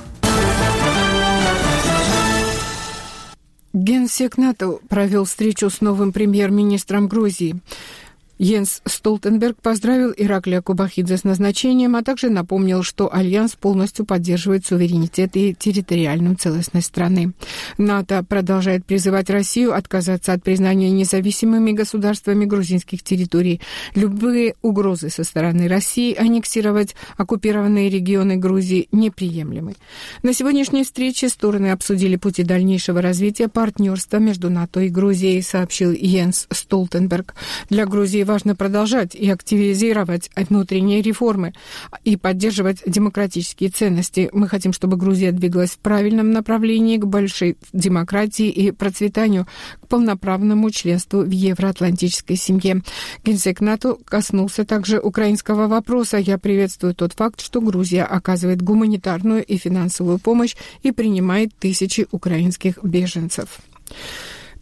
[3.72, 7.56] Генсек НАТО провел встречу с новым премьер-министром Грузии.
[8.40, 15.36] Йенс Столтенберг поздравил Ираклия Кубахидзе с назначением, а также напомнил, что Альянс полностью поддерживает суверенитет
[15.36, 17.34] и территориальную целостность страны.
[17.78, 23.62] НАТО продолжает призывать Россию отказаться от признания независимыми государствами грузинских территорий.
[23.94, 29.76] Любые угрозы со стороны России аннексировать оккупированные регионы Грузии неприемлемы.
[30.24, 36.48] На сегодняшней встрече стороны обсудили пути дальнейшего развития партнерства между НАТО и Грузией, сообщил Йенс
[36.52, 37.36] Столтенберг.
[37.70, 41.54] Для Грузии важно продолжать и активизировать внутренние реформы
[42.04, 44.30] и поддерживать демократические ценности.
[44.34, 49.48] Мы хотим, чтобы Грузия двигалась в правильном направлении к большой демократии и процветанию,
[49.82, 52.82] к полноправному членству в евроатлантической семье.
[53.24, 56.18] Генсек НАТО коснулся также украинского вопроса.
[56.18, 62.84] Я приветствую тот факт, что Грузия оказывает гуманитарную и финансовую помощь и принимает тысячи украинских
[62.84, 63.60] беженцев.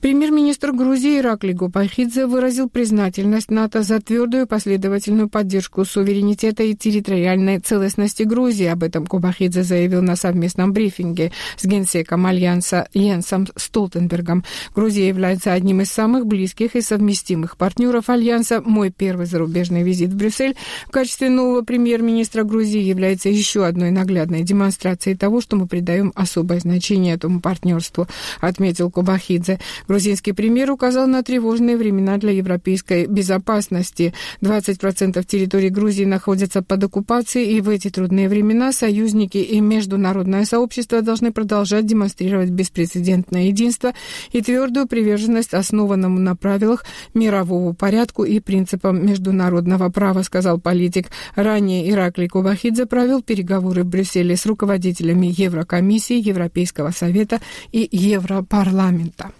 [0.02, 8.24] Премьер-министр Грузии Иракли Гупахидзе выразил признательность НАТО за твердую последовательную поддержку суверенитета и территориальной целостности
[8.24, 8.66] Грузии.
[8.66, 14.44] Об этом Гупахидзе заявил на совместном брифинге с генсеком Альянса Йенсом Столтенбергом.
[14.74, 18.60] Грузия является одним из самых близких и совместимых партнеров Альянса.
[18.60, 20.56] Мой первый зарубежный визит в Брюссель
[20.88, 26.60] в качестве нового премьер-министра Грузии является еще одной наглядной демонстрацией того, что мы придаем особое
[26.60, 28.08] значение этому партнерству,
[28.40, 29.60] отметил Кубахидзе.
[29.92, 34.14] Грузинский премьер указал на тревожные времена для европейской безопасности.
[34.40, 41.02] 20% территории Грузии находятся под оккупацией, и в эти трудные времена союзники и международное сообщество
[41.02, 43.92] должны продолжать демонстрировать беспрецедентное единство
[44.32, 51.08] и твердую приверженность основанному на правилах мирового порядку и принципам международного права, сказал политик.
[51.36, 57.42] Ранее Ираклий Кубахидзе провел переговоры в Брюсселе с руководителями Еврокомиссии, Европейского совета
[57.74, 59.32] и Европарламента.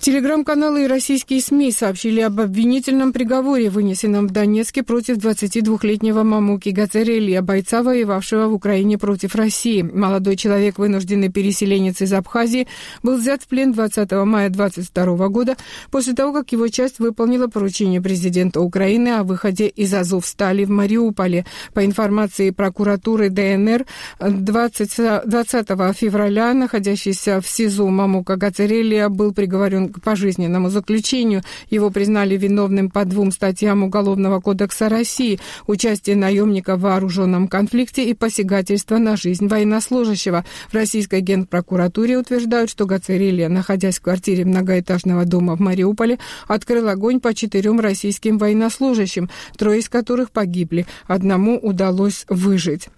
[0.00, 7.42] Телеграм-каналы и российские СМИ сообщили об обвинительном приговоре, вынесенном в Донецке против 22-летнего Мамуки Гацерелия,
[7.42, 9.82] бойца, воевавшего в Украине против России.
[9.82, 12.66] Молодой человек, вынужденный переселенец из Абхазии,
[13.02, 15.56] был взят в плен 20 мая 2022 года
[15.90, 21.44] после того, как его часть выполнила поручение президента Украины о выходе из Азовстали в Мариуполе.
[21.74, 23.84] По информации прокуратуры ДНР,
[24.18, 31.42] 20, 20 февраля находящийся в СИЗО Мамука Гацерелия был приговорен к пожизненному заключению.
[31.68, 38.14] Его признали виновным по двум статьям Уголовного кодекса России– участие наемника в вооруженном конфликте и
[38.14, 40.44] посягательство на жизнь военнослужащего.
[40.68, 47.20] В российской генпрокуратуре утверждают, что Гацерилия, находясь в квартире многоэтажного дома в Мариуполе, открыл огонь
[47.20, 50.86] по четырем российским военнослужащим, трое из которых погибли.
[51.06, 52.88] Одному удалось выжить.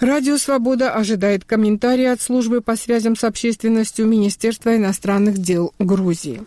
[0.00, 6.42] Радио «Свобода» ожидает комментарии от службы по связям с общественностью Министерства иностранных дел Грузии.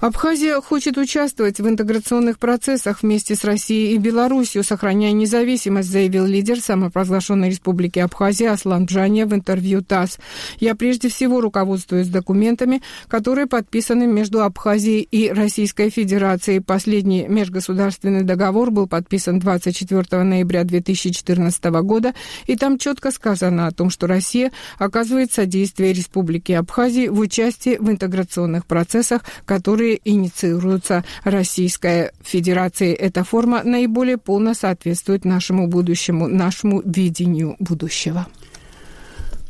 [0.00, 6.60] Абхазия хочет участвовать в интеграционных процессах вместе с Россией и Беларусью, сохраняя независимость, заявил лидер
[6.60, 10.18] самопровозглашенной республики Абхазия Аслан Бжания в интервью ТАСС.
[10.60, 16.60] Я прежде всего руководствуюсь документами, которые подписаны между Абхазией и Российской Федерацией.
[16.60, 22.14] Последний межгосударственный договор был подписан 24 ноября 2014 года,
[22.46, 27.90] и там четко сказано о том, что Россия оказывает содействие Республике Абхазии в участии в
[27.90, 32.92] интеграционных процессах, которые которые инициируются Российской Федерацией.
[32.92, 38.26] Эта форма наиболее полно соответствует нашему будущему, нашему видению будущего.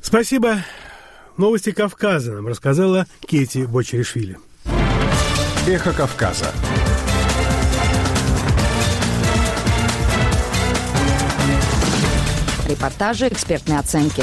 [0.03, 0.59] Спасибо.
[1.39, 4.39] Новости Кавказа нам рассказала Кети Бочеришвили.
[5.67, 6.53] Эхо Кавказа.
[12.69, 14.23] Репортажи, экспертные оценки.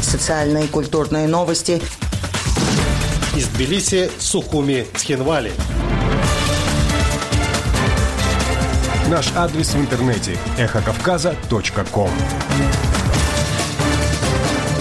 [0.00, 1.82] Социальные и культурные новости.
[3.36, 5.52] Из Тбилиси, Сухуми, Цхинвали.
[9.10, 12.10] Наш адрес в интернете– эхокавказа.ком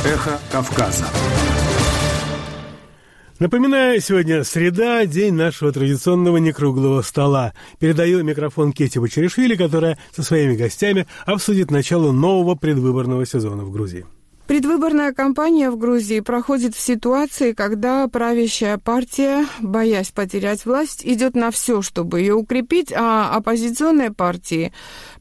[0.05, 1.05] Эхо Кавказа.
[3.39, 7.51] Напоминаю, сегодня среда, день нашего традиционного некруглого стола.
[7.79, 14.05] Передаю микрофон Кете Бочеришвили, которая со своими гостями обсудит начало нового предвыборного сезона в Грузии.
[14.47, 21.49] Предвыборная кампания в Грузии проходит в ситуации, когда правящая партия, боясь потерять власть, идет на
[21.49, 24.71] все, чтобы ее укрепить, а оппозиционные партии,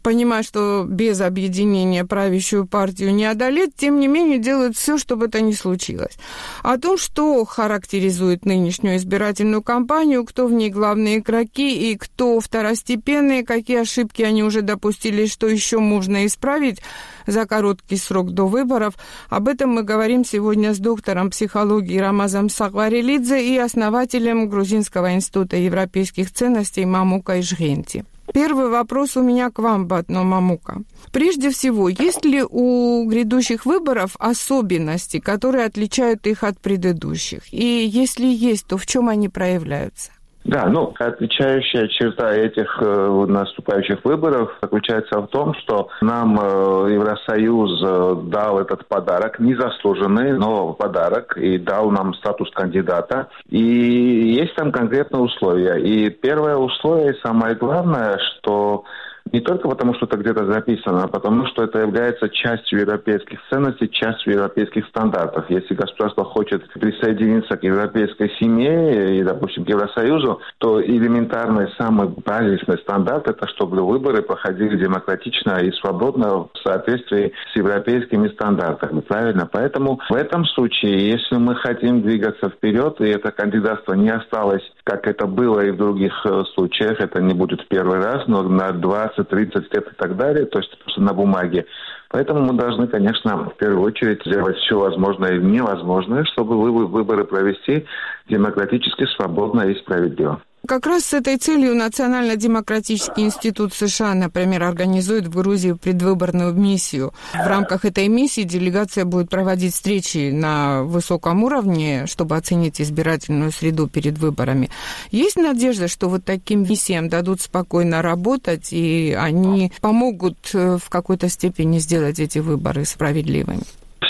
[0.05, 5.41] понимая, что без объединения правящую партию не одолеть, тем не менее делают все, чтобы это
[5.41, 6.17] не случилось.
[6.63, 13.45] О том, что характеризует нынешнюю избирательную кампанию, кто в ней главные игроки и кто второстепенные,
[13.45, 16.81] какие ошибки они уже допустили, что еще можно исправить
[17.27, 18.95] за короткий срок до выборов–
[19.29, 26.33] об этом мы говорим сегодня с доктором психологии Рамазом Сагварелидзе и основателем Грузинского института европейских
[26.33, 28.05] ценностей Мамука Ижгенти.
[28.33, 30.83] Первый вопрос у меня к вам, Батно Мамука.
[31.13, 37.53] Прежде всего, есть ли у грядущих выборов особенности, которые отличают их от предыдущих?
[37.53, 40.11] И если есть, то в чем они проявляются?
[40.45, 47.83] Да, ну, отличающая черта этих э, наступающих выборов заключается в том, что нам э, Евросоюз
[47.83, 53.29] э, дал этот подарок, незаслуженный, но подарок, и дал нам статус кандидата.
[53.49, 55.77] И есть там конкретные условия.
[55.77, 58.85] И первое условие, самое главное, что
[59.33, 63.91] не только потому, что это где-то записано, а потому что это является частью европейских ценностей,
[63.91, 65.47] частью европейских стандартов.
[65.49, 72.79] Если государство хочет присоединиться к европейской семье и, допустим, к Евросоюзу, то элементарный, самый базисный
[72.79, 79.01] стандарт– это чтобы выборы проходили демократично и свободно в соответствии с европейскими стандартами.
[79.01, 79.49] Правильно?
[79.51, 85.07] Поэтому в этом случае, если мы хотим двигаться вперед, и это кандидатство не осталось, как
[85.07, 89.14] это было и в других э, случаях, это не будет первый раз, но на 20
[89.17, 91.67] 20-30 лет и так далее, то есть просто на бумаге.
[92.09, 96.57] Поэтому мы должны, конечно, в первую очередь сделать все возможное и невозможное, чтобы
[96.87, 97.87] выборы провести
[98.29, 100.41] демократически, свободно и справедливо.
[100.67, 107.13] Как раз с этой целью Национально-демократический институт США, например, организует в Грузии предвыборную миссию.
[107.35, 113.89] В рамках этой миссии делегация будет проводить встречи на высоком уровне, чтобы оценить избирательную среду
[113.89, 114.71] перед выборами.
[115.11, 121.29] Есть надежда, что вот таким миссиям дадут спокойно работать, и они помогут э, в какой-то
[121.29, 123.65] степени сделать эти выборы справедливыми?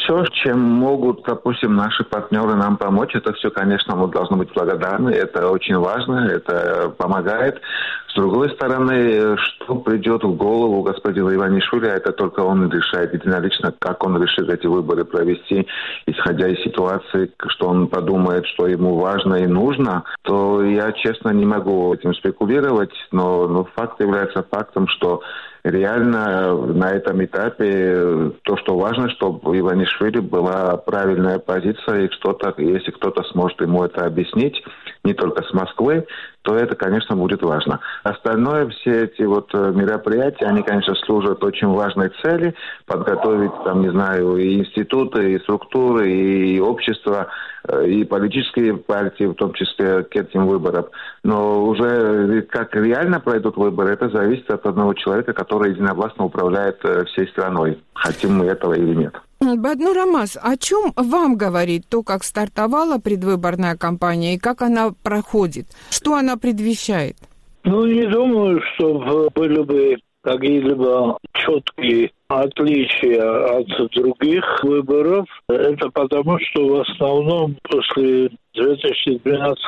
[0.05, 5.11] Все, чем могут, допустим, наши партнеры нам помочь, это все, конечно, мы должны быть благодарны.
[5.11, 7.61] Это очень важно, это помогает.
[8.09, 14.05] С другой стороны, что придет в голову господина Иванишвили, это только он решает единолично, как
[14.05, 15.67] он решит эти выборы провести,
[16.07, 21.47] исходя из ситуации, что он подумает, что ему важно и нужно, то я, честно, не
[21.47, 25.23] могу этим спекулировать, но, но факт является фактом, что
[25.65, 32.91] реально на этом этапе то, что важно, чтобы Иванишвили была правильная позиция, и кто-то, если
[32.91, 34.63] кто-то сможет ему это объяснить,
[35.05, 36.07] не только с Москвы,
[36.43, 37.81] то это, конечно, будет важно.
[38.03, 42.55] Остальное, все эти вот э, мероприятия, они, конечно, служат очень важной цели,
[42.87, 47.29] подготовить, там, не знаю, и институты, и структуры, и общество,
[47.69, 50.87] э, и политические партии, в том числе к этим выборам.
[51.23, 57.05] Но уже как реально пройдут выборы, это зависит от одного человека, который единовластно управляет э,
[57.07, 59.15] всей страной, хотим мы этого или нет.
[59.41, 65.67] Бадну Рамаз, о чем вам говорит то, как стартовала предвыборная кампания и как она проходит?
[65.91, 67.17] Что она предвещает?
[67.65, 75.27] Ну, не думаю, что были бы какие-либо четкие отличия от других выборов.
[75.49, 79.59] Это потому, что в основном после 2012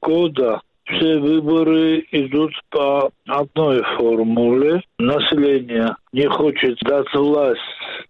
[0.00, 4.82] года все выборы идут по одной формуле.
[4.98, 7.60] Население не хочет дать власть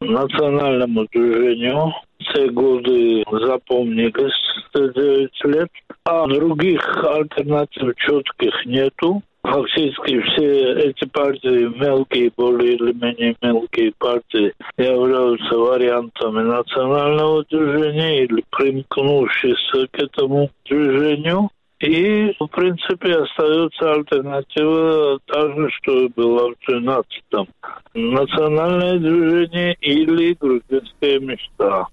[0.00, 1.92] национальному движению.
[2.20, 4.32] Все годы запомнились
[4.74, 5.68] 9 лет.
[6.04, 9.22] А других альтернатив четких нету.
[9.44, 18.44] Фактически все эти партии, мелкие, более или менее мелкие партии, являются вариантами национального движения или
[18.50, 21.50] примкнувшись к этому движению.
[21.82, 27.48] И, в принципе, остается альтернатива та же, что и была в 13-м.
[27.94, 31.88] Национальное движение или грузинская мечта.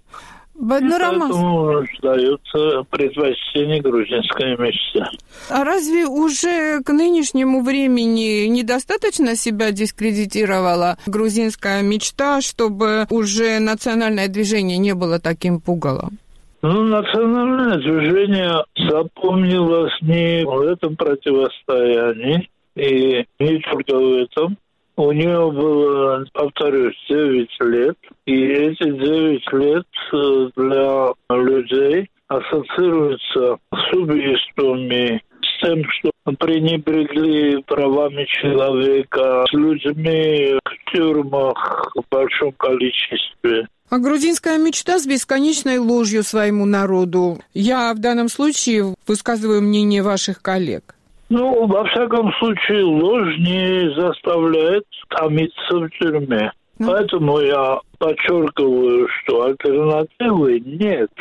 [0.59, 5.05] Поэтому дается предпочтение грузинской мечте.
[5.49, 14.77] А разве уже к нынешнему времени недостаточно себя дискредитировала грузинская мечта, чтобы уже национальное движение
[14.77, 16.19] не было таким пугалом?
[16.61, 24.57] Ну, национальное движение запомнилось не в этом противостоянии, и не только в этом.
[24.97, 27.97] У нее было, повторюсь, 9 лет.
[28.25, 38.25] И эти 9 лет э, для людей ассоциируются с убийствами, с тем, что пренебрегли правами
[38.25, 43.67] человека, с людьми в тюрьмах в большом количестве.
[43.89, 47.39] А грузинская мечта с бесконечной ложью своему народу.
[47.53, 50.95] Я в данном случае высказываю мнение ваших коллег.
[51.29, 56.51] Ну, во всяком случае, ложь не заставляет томиться в тюрьме.
[56.77, 56.87] Ну.
[56.87, 61.11] Поэтому я подчеркиваю, что альтернативы нет.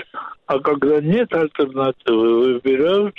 [0.47, 3.15] А когда нет альтернативы, выбирают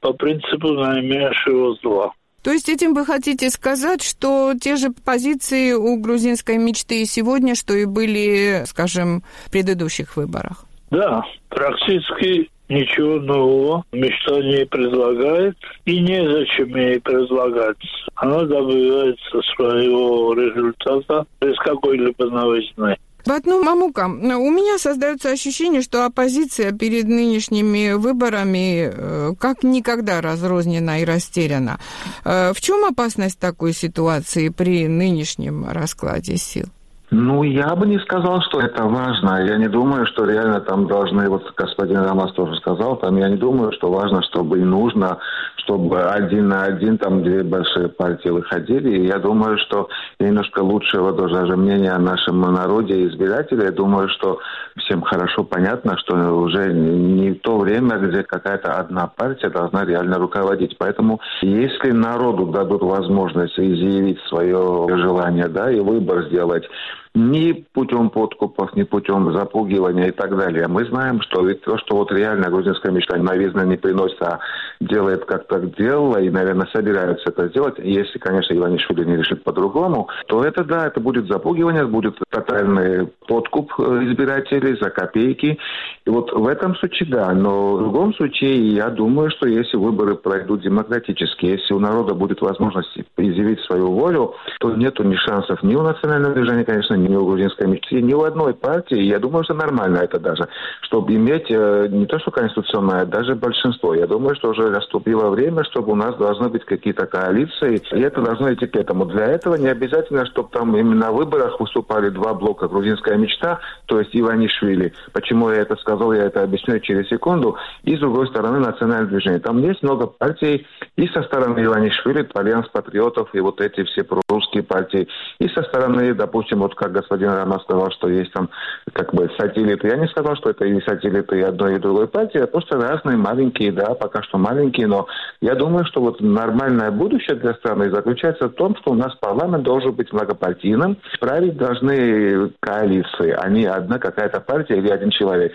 [0.00, 2.12] по принципу наименьшего зла.
[2.42, 7.54] То есть этим вы хотите сказать, что те же позиции у грузинской мечты и сегодня,
[7.54, 10.64] что и были, скажем, в предыдущих выборах?
[10.90, 17.76] Да, практически ничего нового мечта не предлагает и незачем ей предлагать.
[18.14, 22.96] Она добивается своего результата без какой-либо новизны.
[23.26, 31.02] Батну Мамука, у меня создается ощущение, что оппозиция перед нынешними выборами э, как никогда разрознена
[31.02, 31.78] и растеряна.
[32.24, 36.66] Э, в чем опасность такой ситуации при нынешнем раскладе сил?
[37.12, 39.44] Ну, я бы не сказал, что это важно.
[39.44, 43.36] Я не думаю, что реально там должны, вот господин Рамас тоже сказал, там я не
[43.36, 45.18] думаю, что важно, чтобы и нужно,
[45.56, 48.96] чтобы один на один там две большие партии выходили.
[48.96, 49.88] И я думаю, что
[50.20, 53.64] немножко лучшего даже мнения о нашем народе и избирателей.
[53.64, 54.38] Я думаю, что
[54.76, 60.76] всем хорошо понятно, что уже не то время, где какая-то одна партия должна реально руководить.
[60.78, 66.68] Поэтому если народу дадут возможность изъявить свое желание, да, и выбор сделать,
[67.14, 70.68] ни путем подкупов, ни путем запугивания и так далее.
[70.68, 74.38] Мы знаем, что ведь то, что вот реально грузинская мечта новизна не приносит, а
[74.80, 80.08] делает как так делала и, наверное, собираются это сделать, если, конечно, Иванишвили не решит по-другому,
[80.26, 85.58] то это, да, это будет запугивание, будет тотальный подкуп э, избирателей за копейки.
[86.06, 90.14] И вот в этом случае, да, но в другом случае, я думаю, что если выборы
[90.14, 95.74] пройдут демократически, если у народа будет возможность изъявить свою волю, то нету ни шансов ни
[95.74, 99.00] у национального движения, конечно, ни у грузинской мечты, ни у одной партии.
[99.00, 100.48] Я думаю, что нормально это даже,
[100.82, 103.94] чтобы иметь э, не то, что конституционное, а даже большинство.
[103.94, 108.22] Я думаю, что уже наступило время, чтобы у нас должны быть какие-то коалиции, и это
[108.22, 109.06] должно идти к этому.
[109.06, 113.98] Для этого не обязательно, чтобы там именно на выборах выступали два блока «Грузинская мечта», то
[113.98, 114.92] есть Иванишвили.
[115.12, 117.56] Почему я это сказал, я это объясню через секунду.
[117.84, 119.40] И с другой стороны национальное движение.
[119.40, 124.62] Там есть много партий и со стороны Иванишвили, Альянс патриотов и вот эти все прорусские
[124.62, 128.50] партии, и со стороны, допустим, вот как господин Роман сказал, что есть там
[128.92, 129.88] как бы сателлиты.
[129.88, 133.16] Я не сказал, что это и сателлиты и одной, и другой партии, а просто разные,
[133.16, 135.06] маленькие, да, пока что маленькие, но
[135.40, 139.62] я думаю, что вот нормальное будущее для страны заключается в том, что у нас парламент
[139.62, 145.52] должен быть многопартийным, править должны коалиции, а не одна какая-то партия или один человек.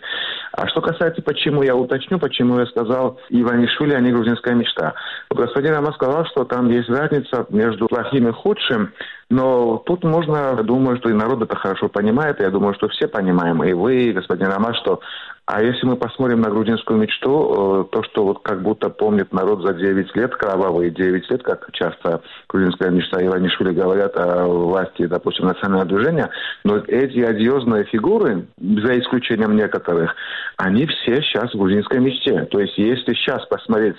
[0.54, 4.94] А что касается, почему я уточню, почему я сказал Иванишвили, а не грузинская мечта.
[5.30, 8.94] Господин Роман сказал, что там есть разница между плохим и худшим,
[9.30, 13.64] но тут можно, думаю, что и народ это хорошо понимает, я думаю, что все понимаем,
[13.64, 15.00] и вы, и господин Роман, что
[15.48, 19.62] а если мы посмотрим на грузинскую мечту, э, то, что вот как будто помнит народ
[19.62, 25.06] за 9 лет, кровавые 9 лет, как часто грузинская мечта и Иванишвили говорят о власти,
[25.06, 26.32] допустим, национального движения,
[26.64, 30.16] но эти одиозные фигуры, за исключением некоторых,
[30.58, 32.46] они все сейчас в грузинской мечте.
[32.46, 33.98] То есть если сейчас посмотреть,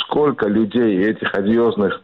[0.00, 2.00] сколько людей этих одиозных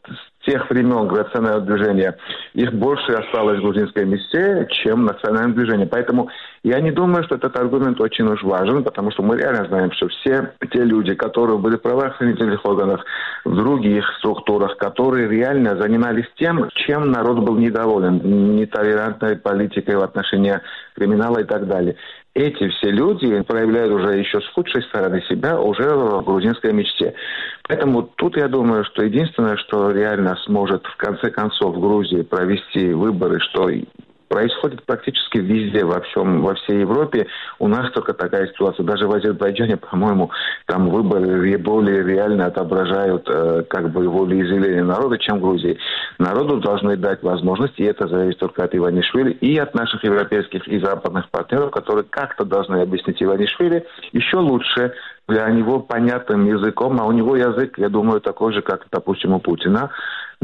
[0.46, 2.16] тех времен национального движения,
[2.54, 5.86] их больше осталось в грузинской мечте, чем национальное движение.
[5.86, 6.28] Поэтому
[6.64, 10.08] я не думаю, что этот аргумент очень уж важен, потому что мы реально знаем, что
[10.08, 13.04] все те люди, которые были в правоохранительных органах,
[13.44, 20.58] в других структурах, которые реально занимались тем, чем народ был недоволен, нетолерантной политикой в отношении
[20.94, 21.96] криминала и так далее
[22.34, 27.14] эти все люди проявляют уже еще с худшей стороны себя уже в грузинской мечте.
[27.68, 32.92] Поэтому тут я думаю, что единственное, что реально сможет в конце концов в Грузии провести
[32.92, 33.70] выборы, что
[34.34, 37.28] происходит практически везде, во всем, во всей Европе.
[37.60, 38.84] У нас только такая ситуация.
[38.84, 40.32] Даже в Азербайджане, по-моему,
[40.66, 45.78] там выборы более реально отображают э, как бы волеизъявление народа, чем в Грузии.
[46.18, 50.80] Народу должны дать возможность, и это зависит только от Иванишвили и от наших европейских и
[50.80, 54.94] западных партнеров, которые как-то должны объяснить Иванишвили еще лучше,
[55.28, 59.40] для него понятным языком, а у него язык, я думаю, такой же, как, допустим, у
[59.40, 59.90] Путина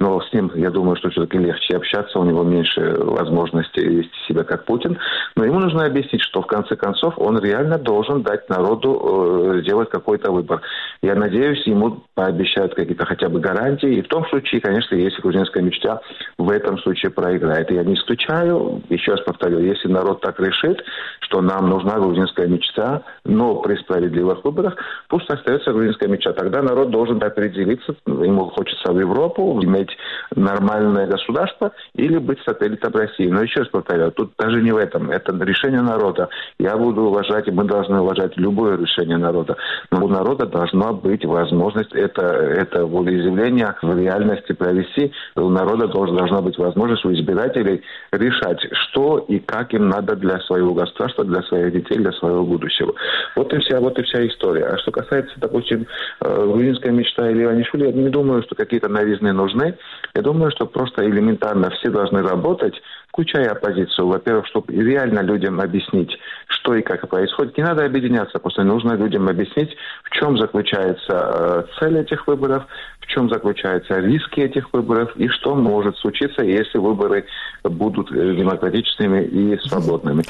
[0.01, 4.45] но с ним, я думаю, что все-таки легче общаться, у него меньше возможности вести себя
[4.45, 4.99] как Путин.
[5.37, 9.91] Но ему нужно объяснить, что в конце концов он реально должен дать народу э, сделать
[9.91, 10.63] какой-то выбор.
[11.03, 13.97] Я надеюсь, ему пообещают какие-то хотя бы гарантии.
[13.97, 16.01] И в том случае, конечно, если грузинская мечта
[16.39, 17.71] в этом случае проиграет.
[17.71, 20.83] Я не исключаю, еще раз повторю, если народ так решит,
[21.21, 24.70] что нам нужна грузинская мечта, но при справедливых выборах,
[25.09, 26.33] пусть остается грузинская мечта.
[26.33, 29.91] Тогда народ должен определиться, ему хочется в Европу, иметь
[30.35, 33.29] нормальное государство или быть сателлитом России.
[33.29, 35.11] Но еще раз повторяю, тут даже не в этом.
[35.11, 36.29] Это решение народа.
[36.59, 39.57] Я буду уважать, и мы должны уважать любое решение народа.
[39.91, 45.13] Но у народа должна быть возможность это, это волеизъявление в реальности провести.
[45.37, 50.39] У народа должна, должна быть возможность у избирателей решать, что и как им надо для
[50.41, 52.95] своего государства, для своих детей, для своего будущего.
[53.37, 54.60] Вот и вся, вот и вся история.
[54.63, 55.87] А что касается, допустим,
[56.21, 59.77] э, грузинской мечта или Иванишвили, я не думаю, что какие-то новизны нужны.
[60.15, 62.75] Я думаю, что просто элементарно все должны работать,
[63.13, 64.07] включая оппозицию.
[64.07, 67.57] Во-первых, чтобы реально людям объяснить, что и как происходит.
[67.57, 72.65] Не надо объединяться, просто нужно людям объяснить, в чем заключается э, цель этих выборов,
[73.01, 77.27] в чем заключаются риски этих выборов и что может случиться, если выборы
[77.65, 80.23] будут э, демократичными и свободными.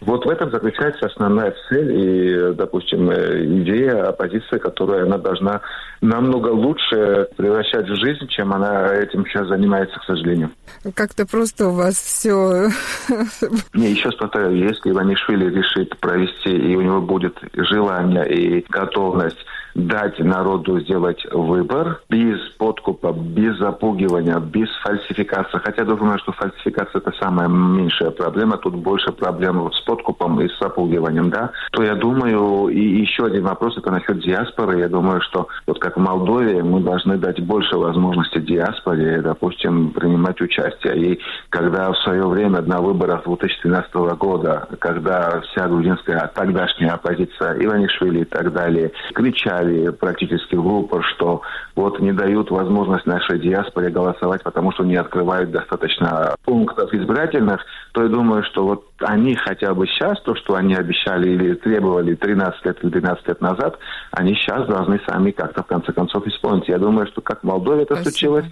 [0.00, 5.60] Вот в этом заключается основная цель и, допустим, э, идея оппозиции, которую она должна
[6.00, 10.50] намного лучше превращать в жизнь, чем она этим сейчас занимается, к сожалению.
[10.94, 12.27] Как-то просто у вас все...
[13.74, 19.38] Не, еще раз повторяю, если Иванишвили решит провести, и у него будет желание и готовность
[19.74, 25.58] дать народу сделать выбор без подкупа, без запугивания, без фальсификации.
[25.58, 28.58] Хотя я думаю, что фальсификация это самая меньшая проблема.
[28.58, 31.52] Тут больше проблем с подкупом и с запугиванием, да.
[31.72, 34.80] То я думаю, и еще один вопрос, это насчет диаспоры.
[34.80, 40.40] Я думаю, что вот как в Молдове мы должны дать больше возможности диаспоре, допустим, принимать
[40.40, 41.12] участие.
[41.12, 48.20] И когда в свое время на выборах 2013 года, когда вся грузинская тогдашняя оппозиция Иванишвили
[48.20, 51.42] и так далее кричали сказали практически в упор, что
[51.74, 58.02] вот не дают возможность нашей диаспоре голосовать, потому что не открывают достаточно пунктов избирательных, то
[58.02, 62.64] я думаю, что вот они хотя бы сейчас, то, что они обещали или требовали 13
[62.64, 63.78] лет или 12 лет назад,
[64.12, 66.68] они сейчас должны сами как-то в конце концов исполнить.
[66.68, 68.10] Я думаю, что как в Молдове это Спасибо.
[68.10, 68.46] случилось,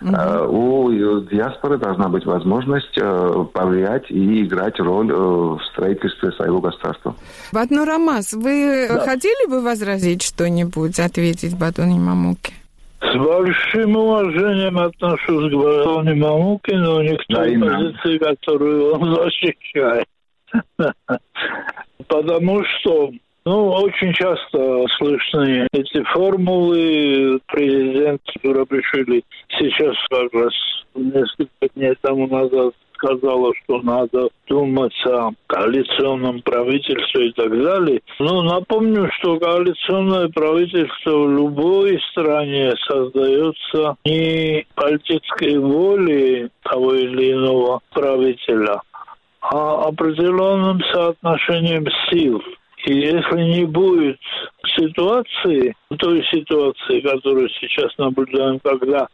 [0.00, 0.86] угу.
[0.86, 7.14] у диаспоры должна быть возможность э, повлиять и играть роль э, в строительстве своего государства.
[7.52, 9.00] Батну Рамас, вы да.
[9.00, 12.54] хотели бы возразить что-нибудь, ответить Батуне Мамуке?
[13.00, 20.06] С большим уважением отношусь к Батоне Мамуке, но не к той позиции, которую он защищает.
[22.06, 23.10] Потому что
[23.46, 27.40] ну, очень часто слышны эти формулы.
[27.46, 29.24] Президент Юрабишвили
[29.58, 30.52] сейчас как раз
[30.94, 38.00] несколько дней тому назад сказала, что надо думать о коалиционном правительстве и так далее.
[38.18, 47.80] Но напомню, что коалиционное правительство в любой стране создается не политической волей того или иного
[47.92, 48.80] правителя,
[49.40, 52.42] а определенным соотношением сил.
[52.86, 54.18] И если не будет
[54.76, 59.06] ситуации, той ситуации, которую сейчас наблюдаем, когда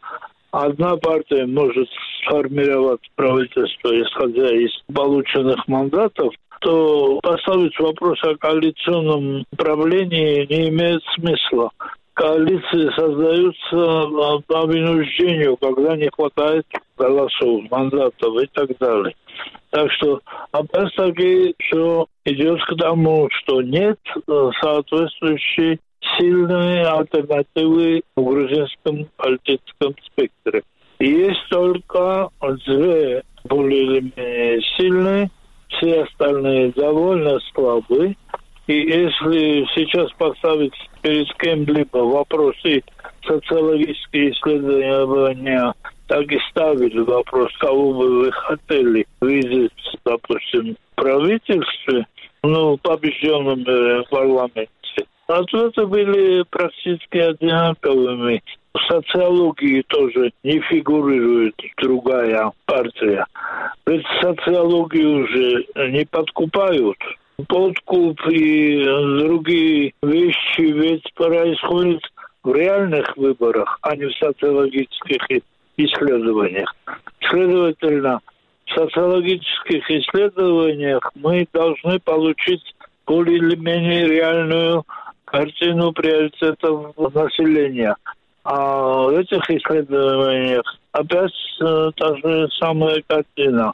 [0.51, 1.87] одна партия может
[2.21, 11.71] сформировать правительство, исходя из полученных мандатов, то поставить вопрос о коалиционном правлении не имеет смысла.
[12.13, 16.65] Коалиции создаются по вынуждению, когда не хватает
[16.97, 19.13] голосов, мандатов и так далее.
[19.69, 20.19] Так что
[20.51, 25.79] опять-таки все идет к тому, что нет э, соответствующей
[26.17, 30.63] сильные альтернативы в грузинском политическом спектре.
[30.99, 32.29] Есть только
[32.65, 35.29] две более или менее сильные,
[35.69, 38.15] все остальные довольно слабые.
[38.67, 42.83] И если сейчас поставить перед кем-либо вопросы
[43.25, 45.73] социологические исследования
[46.07, 49.71] так и ставили вопрос, кого бы вы хотели видеть,
[50.05, 52.05] допустим, в правительстве,
[52.43, 54.69] ну, побежденном э, парламенте.
[55.27, 58.41] Ответы были практически одинаковыми.
[58.73, 63.25] в социологии тоже не фигурирует другая партия.
[63.85, 66.97] Ведь социологию уже не подкупают.
[67.47, 72.01] Подкуп и другие вещи ведь происходят
[72.43, 75.41] в реальных выборах, а не в социологических
[75.75, 76.73] исследованиях.
[77.29, 78.21] Следовательно,
[78.65, 82.63] в социологических исследованиях мы должны получить
[83.05, 84.83] более или менее реальную
[85.27, 87.95] картину приоритетов населения.
[88.43, 90.63] А в этих исследованиях
[90.93, 93.73] опять э, та же самая картина.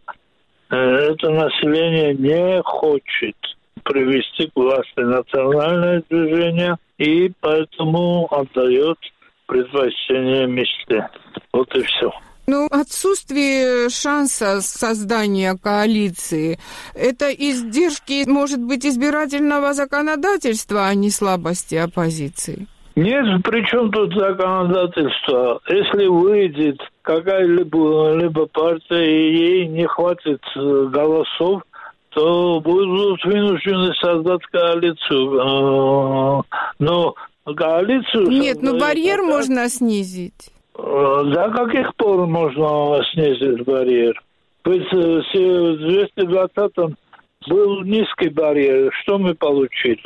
[0.70, 3.36] Э, это население не хочет
[3.84, 8.98] привести к власти национальное движение и поэтому отдает
[9.46, 11.08] предпочтение мечте.
[11.52, 12.12] Вот и все.
[12.46, 16.60] Ну, отсутствие шанса создания коалиции–
[16.94, 22.68] это издержки, может быть, избирательного законодательства, а не слабости оппозиции?
[22.96, 25.62] Нет, при чем тут законодательство?
[25.68, 31.64] Если выйдет какая-либо либо партия, и ей не хватит э, голосов,
[32.10, 35.40] то будут вынуждены создать коалицию.
[35.40, 36.44] Э,
[36.78, 37.16] но
[37.46, 38.28] коалицию...
[38.28, 39.32] Нет, но барьер пока...
[39.32, 40.53] можно снизить.
[40.76, 44.22] До каких пор можно снизить барьер?
[44.66, 44.98] Ведь в
[46.18, 46.96] 220-м
[47.48, 48.92] был низкий барьер.
[49.02, 50.02] Что мы получили?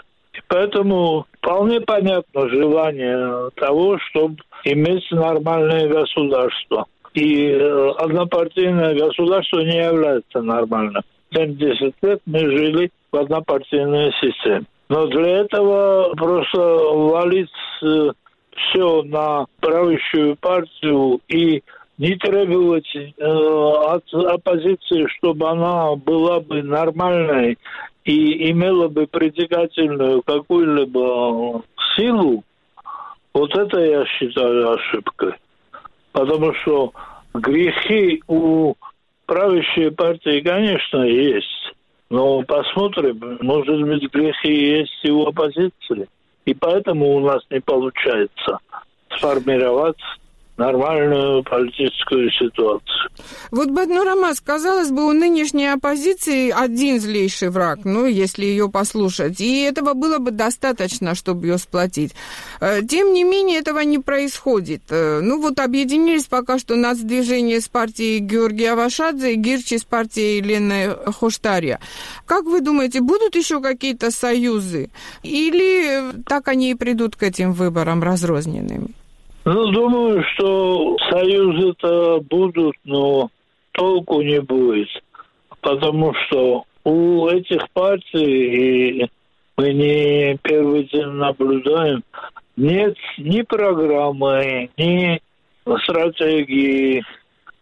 [0.48, 6.86] Поэтому вполне понятно желание того, чтобы иметь нормальное государство.
[7.14, 11.02] И э, однопартийное государство не является нормальным.
[11.34, 14.66] 70 лет мы жили в однопартийной системе.
[14.90, 17.50] Но для этого просто валить
[17.82, 18.12] э,
[18.58, 21.64] все на правящую партию и
[21.98, 27.58] не требовать э, от оппозиции, чтобы она была бы нормальной
[28.06, 31.64] и имела бы притягательную какую-либо
[31.96, 32.44] силу,
[33.34, 35.34] вот это я считаю ошибкой.
[36.12, 36.94] Потому что
[37.34, 38.76] грехи у
[39.26, 41.74] правящей партии, конечно, есть.
[42.10, 46.08] Но посмотрим, может быть, грехи есть и у оппозиции.
[46.48, 48.60] И поэтому у нас не получается
[49.18, 50.00] сформировать
[50.58, 53.10] нормальную политическую ситуацию.
[53.52, 59.62] Вот Баднурамас, казалось бы, у нынешней оппозиции один злейший враг, ну, если ее послушать, и
[59.62, 62.14] этого было бы достаточно, чтобы ее сплотить.
[62.60, 64.82] Э, тем не менее, этого не происходит.
[64.90, 70.38] Э, ну, вот объединились пока что нацдвижение с партией Георгия Вашадзе и Гирчи с партией
[70.38, 71.80] Елены Хоштария.
[72.26, 74.90] Как вы думаете, будут еще какие-то союзы?
[75.24, 78.88] Или так они и придут к этим выборам разрозненными?
[79.50, 83.30] Ну, думаю, что союзы-то будут, но
[83.72, 84.90] толку не будет.
[85.62, 89.08] Потому что у этих партий, и
[89.56, 92.04] мы не первый день наблюдаем,
[92.58, 95.22] нет ни программы, ни
[95.84, 97.06] стратегии,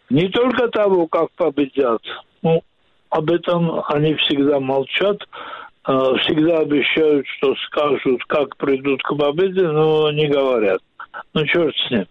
[0.09, 2.01] не только того, как победят.
[2.41, 2.63] Ну,
[3.11, 5.19] об этом они всегда молчат,
[5.83, 10.79] а, всегда обещают, что скажут, как придут к победе, но не говорят.
[11.34, 12.05] Ну, черт с ним.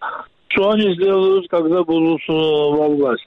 [0.48, 3.26] Что они сделают, когда будут э, во власти?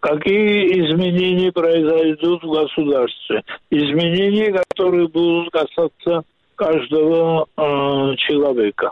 [0.00, 3.42] Какие изменения произойдут в государстве?
[3.70, 6.22] Изменения, которые будут касаться
[6.54, 8.90] каждого э, человека.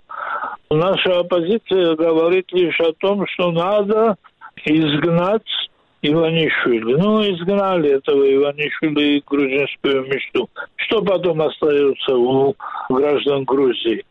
[0.71, 4.17] Наша оппозиция говорит лишь о том, что надо
[4.65, 5.43] изгнать
[6.03, 6.95] Иванишвили.
[6.97, 10.51] Ну, изгнали этого Иванишвили и грузинскую мечту.
[10.77, 12.55] Что потом остается у
[12.91, 14.05] граждан Грузии?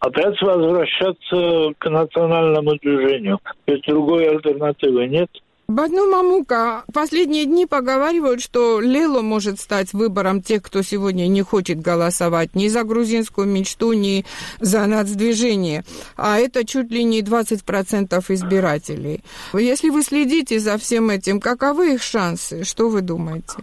[0.00, 3.38] Опять возвращаться к национальному движению.
[3.66, 5.30] Ведь другой альтернативы нет.
[5.68, 11.80] Бадну Мамука, последние дни поговаривают, что Лело может стать выбором тех, кто сегодня не хочет
[11.80, 14.24] голосовать ни за грузинскую мечту, ни
[14.58, 15.84] за нацдвижение.
[16.16, 19.22] А это чуть ли не 20% избирателей.
[19.54, 22.64] Если вы следите за всем этим, каковы их шансы?
[22.64, 23.54] Что вы думаете?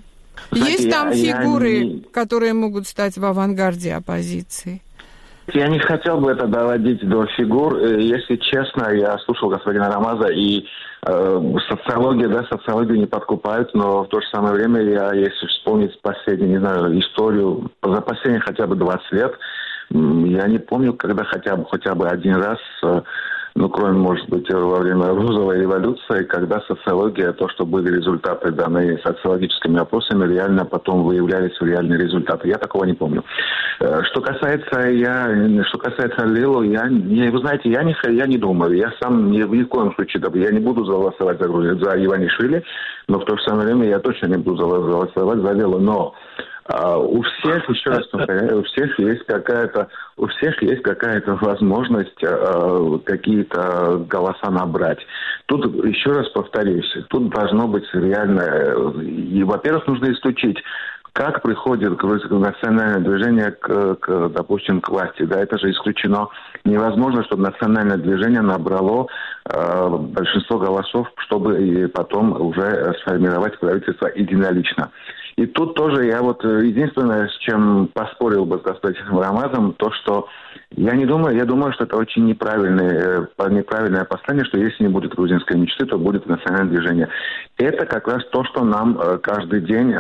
[0.53, 4.81] Есть там фигуры, которые могут стать в авангарде оппозиции?
[5.53, 7.77] Я не хотел бы это доводить до фигур.
[7.77, 10.65] Э, если честно, я слушал господина Рамаза, и
[11.05, 15.99] э, социология, да, социологию не подкупают, но в то же самое время я, если вспомнить
[16.01, 19.33] последнюю, не знаю, историю, за последние хотя бы 20 лет,
[19.89, 23.01] я не помню, когда хотя бы, хотя бы один раз э,
[23.57, 28.99] ну, кроме, может быть, во время розовой революции, когда социология, то, что были результаты данные
[29.03, 32.49] социологическими опросами, реально потом выявлялись в реальные результаты.
[32.49, 33.23] Я такого не помню.
[33.79, 38.37] Э, что касается я, что касается Лилу, я не, вы знаете, я не, я не
[38.37, 42.63] думаю, я сам ни, в никоем случае, я не буду голосовать за, за Иванишвили,
[43.07, 45.79] но в то же самое время я точно не буду голосовать за Лилу.
[45.79, 46.13] Но
[46.67, 49.87] А у всех, еще раз повторяю, у всех есть какая-то,
[50.17, 54.99] у всех есть какая-то возможность э, какие-то голоса набрать.
[55.45, 60.57] Тут, еще раз повторюсь, тут должно быть реально, и, во-первых, нужно исключить
[61.17, 61.99] как приходит
[62.29, 65.23] национальное движение к, к, допустим, к власти.
[65.23, 66.27] Да, это же исключено.
[66.63, 69.07] Невозможно, чтобы национальное движение набрало
[69.45, 74.91] э, большинство голосов, чтобы и потом уже сформировать правительство единолично.
[75.37, 79.91] И тут тоже я вот э, единственное, с чем поспорил бы с господином Рамазом, то,
[79.91, 80.27] что
[80.71, 84.89] я не думаю, я думаю, что это очень неправильное, э, неправильное послание, что если не
[84.89, 87.09] будет грузинской мечты, то будет национальное движение.
[87.57, 89.95] Это как раз то, что нам э, каждый день,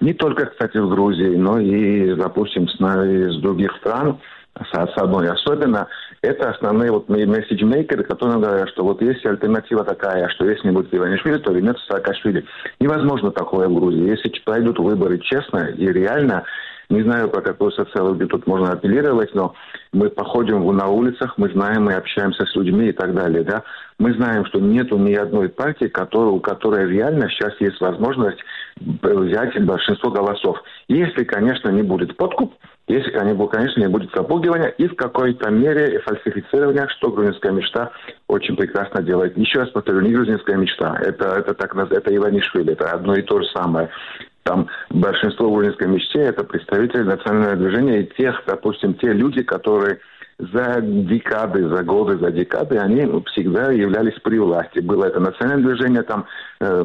[0.00, 4.18] не только, кстати, в Грузии, но и, допустим, с, из других стран,
[4.56, 5.86] с одной особенно,
[6.24, 10.94] это основные вот месседжмейкеры, которые говорят, что вот есть альтернатива такая, что если не будет
[10.94, 12.44] Иванишвили, то вернется Саакашвили.
[12.80, 14.08] Невозможно такое в Грузии.
[14.08, 16.44] Если пройдут выборы честно и реально,
[16.90, 19.54] не знаю, про какую социологию тут можно апеллировать, но
[19.92, 23.62] мы походим на улицах, мы знаем, мы общаемся с людьми и так далее, да.
[23.98, 28.38] Мы знаем, что нету ни одной партии, которая, у которой реально сейчас есть возможность
[28.76, 30.62] взять большинство голосов.
[30.88, 32.54] Если, конечно, не будет подкуп,
[32.86, 37.90] если, конечно, не будет запугивания и в какой-то мере фальсифицирования, что грузинская мечта
[38.28, 39.36] очень прекрасно делает.
[39.38, 43.40] Еще раз повторю, не грузинская мечта, это, это, так, это Иванишвили, это одно и то
[43.40, 43.88] же самое.
[44.42, 50.00] Там большинство грузинской мечте это представители национального движения и тех, допустим, те люди, которые
[50.38, 54.80] за декады, за годы, за декады, они всегда являлись при власти.
[54.80, 56.26] Было это национальное движение, там
[56.60, 56.84] э,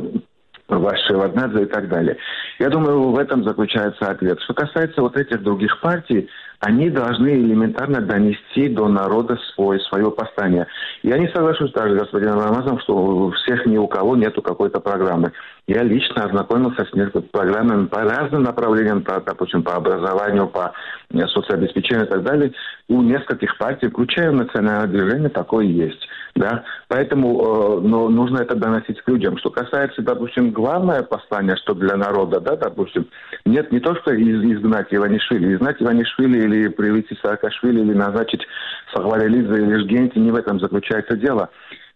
[0.78, 2.18] вашей Ваднадзе и так далее.
[2.60, 4.40] Я думаю, в этом заключается ответ.
[4.42, 6.30] Что касается вот этих других партий,
[6.60, 10.68] они должны элементарно донести до народа свой, свое послание.
[11.04, 14.82] Я не соглашусь также с господином Рамазом, что у всех ни у кого нету какой-то
[14.82, 15.32] программы.
[15.68, 20.74] Я лично ознакомился с несколькими программами по разным направлениям, по, допустим, по образованию, по
[21.14, 22.52] э, соцобеспечению и так далее.
[22.90, 26.08] У нескольких партий, включая национальное движение, такое есть.
[26.36, 26.64] Да?
[26.88, 29.38] Поэтому э, но нужно это доносить к людям.
[29.38, 33.08] Что касается, допустим, главное послание, что для народа, да, допустим,
[33.46, 35.54] нет не то, что из, изгнать Иванишвили.
[35.54, 38.46] Изгнать Иванишвили или привести Саакашвили, или назначить
[38.94, 41.50] Сахвалилидзе или Жгенти, не в этом заключается дело.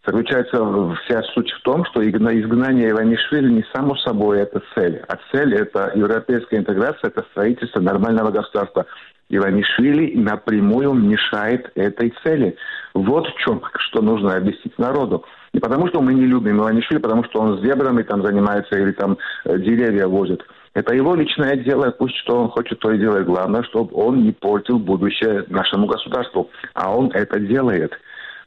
[0.06, 0.58] Заключается
[1.06, 5.94] вся суть в том, что изгнание Иванишвили не само собой это цель, а цель это
[5.96, 8.86] европейская интеграция, это строительство нормального государства.
[9.30, 12.58] Иванишвили напрямую мешает этой цели.
[12.94, 15.24] Вот в чем, что нужно объяснить народу.
[15.54, 18.92] Не потому, что мы не любим Иванишвили, потому что он с зебрами там занимается или
[18.92, 20.44] там э, деревья возит.
[20.74, 23.28] Это его личное дело, пусть что он хочет, то и делает.
[23.28, 26.50] Главное, чтобы он не портил будущее нашему государству.
[26.74, 27.94] А он это делает.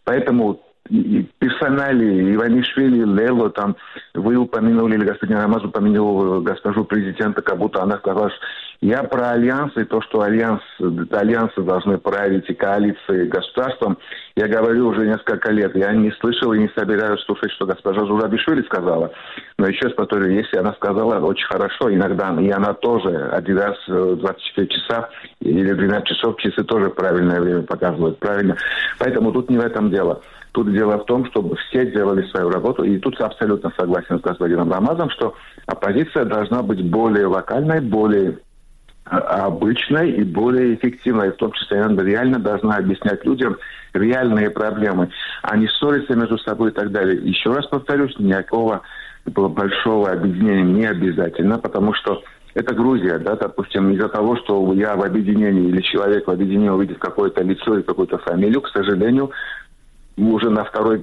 [0.04, 0.60] Поэтому
[1.38, 3.76] персонали Иванишвили, Лело, там,
[4.14, 8.40] вы упомянули, или господин Рамаз упомянул госпожу президента, как будто она сказала, что
[8.80, 10.60] я про альянсы, то, что альянс,
[11.10, 13.98] альянсы должны править и коалиции государством,
[14.36, 15.74] я говорю уже несколько лет.
[15.74, 19.12] Я не слышал и не собираюсь слушать, что госпожа Зурабишвили сказала.
[19.58, 23.76] Но еще раз повторю, если она сказала, очень хорошо, иногда, и она тоже один раз
[23.86, 25.08] 24 часа
[25.40, 28.56] или 12 часов часы тоже правильное время показывают, правильно.
[28.98, 30.20] Поэтому тут не в этом дело.
[30.56, 32.82] Тут дело в том, чтобы все делали свою работу.
[32.82, 35.34] И тут абсолютно согласен с господином Рамазом, что
[35.66, 38.38] оппозиция должна быть более локальной, более
[39.04, 41.32] а, обычной и более эффективной.
[41.32, 43.58] В том числе она реально должна объяснять людям
[43.92, 45.10] реальные проблемы,
[45.42, 47.20] а не ссориться между собой и так далее.
[47.22, 48.80] Еще раз повторюсь, никакого
[49.26, 52.22] большого объединения не обязательно, потому что
[52.54, 56.98] это Грузия, да, допустим, из-за того, что я в объединении или человек в объединении увидит
[56.98, 59.30] какое-то лицо и какую-то фамилию, к сожалению,
[60.16, 60.98] уже на второй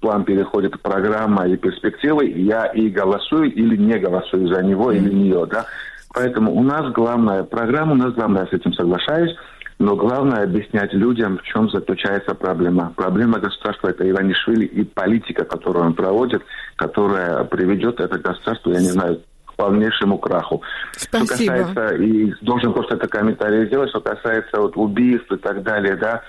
[0.00, 5.46] план переходит программа и перспективы, я и голосую или не голосую за него или нее,
[5.50, 5.66] да.
[6.12, 9.34] Поэтому у нас главная программа, у нас главное, я с этим соглашаюсь,
[9.78, 12.92] но главное объяснять людям, в чем заключается проблема.
[12.96, 16.42] Проблема государства– это Иванишвили и политика, которую он проводит,
[16.76, 20.62] которая приведет это государство, я не знаю, к полнейшему краху.
[20.92, 21.24] Спасибо.
[21.24, 25.96] Что касается, и должен просто это комментарий сделать, что касается вот убийств и так далее,
[25.96, 26.22] да,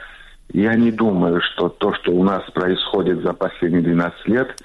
[0.54, 4.56] я не думаю, что то, что у нас происходит за последние 12 лет,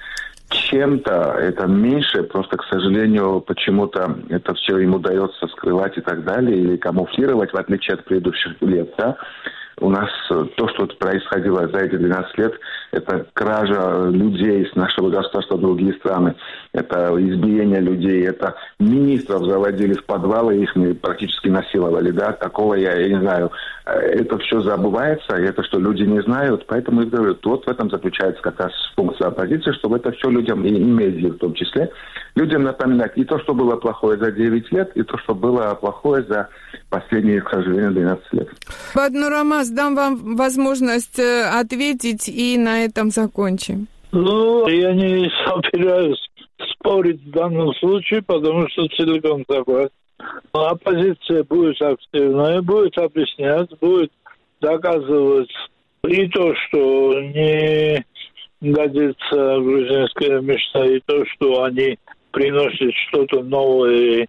[0.49, 6.57] чем-то это меньше, просто, к сожалению, почему-то это все им удается скрывать и так далее,
[6.57, 9.17] или камуфлировать, в отличие от предыдущих лет, да.
[9.79, 12.53] У нас э, то, что происходило за эти 12 лет,
[12.91, 16.35] это кража людей с нашего государства в другие страны,
[16.73, 23.07] это избиение людей, это министров заводили в подвалы, их практически насиловали, да, такого я, я
[23.07, 23.51] не знаю.
[23.85, 27.69] Э, это все забывается, и это что люди не знают, поэтому я говорю, вот в
[27.69, 31.91] этом заключается как раз функция оппозиции, чтобы это все людям, и медиа в том числе,
[32.35, 36.23] людям напоминать и то, что было плохое за 9 лет, и то, что было плохое
[36.23, 36.49] за
[36.89, 38.49] последние, к сожалению, 12 лет.
[39.67, 43.87] Баднурамас, дам вам возможность э, ответить и на этом закончим.
[44.11, 46.19] Ну, я не собираюсь
[46.71, 49.89] спорить в данном случае, потому что целиком согласен.
[50.51, 54.11] Оппозиция будет активная, будет объяснять, будет
[54.61, 55.51] доказывать
[56.07, 58.03] и то, что не
[58.61, 61.99] годится грузинская мечта, и то, что они
[62.31, 64.27] приносят что-то новое и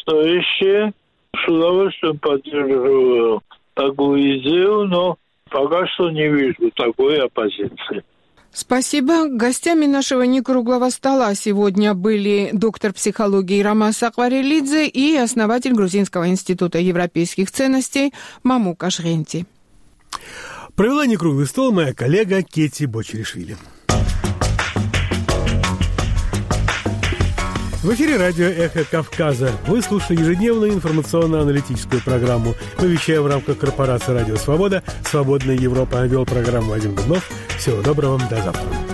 [0.00, 0.92] стоящее.
[1.34, 3.42] С удовольствием поддерживаю
[3.74, 5.16] такую идею, но
[5.50, 8.04] пока что не вижу такой оппозиции.
[8.52, 9.26] Спасибо.
[9.28, 17.50] Гостями нашего некруглого стола сегодня были доктор психологии Рамас Акварелидзе и основатель Грузинского института европейских
[17.50, 18.14] ценностей
[18.44, 19.44] Маму Кашренти.
[20.76, 23.56] Провела некруглый стол моя коллега Кети Бочеришвили.
[27.84, 29.52] В эфире радио «Эхо Кавказа».
[29.66, 32.54] Вы слушаете ежедневную информационно-аналитическую программу.
[32.80, 34.82] Мы вещаем в рамках корпорации «Радио Свобода».
[35.04, 37.28] «Свободная Европа» вел программу Вадим Дубнов.
[37.58, 38.93] Всего доброго, до завтра.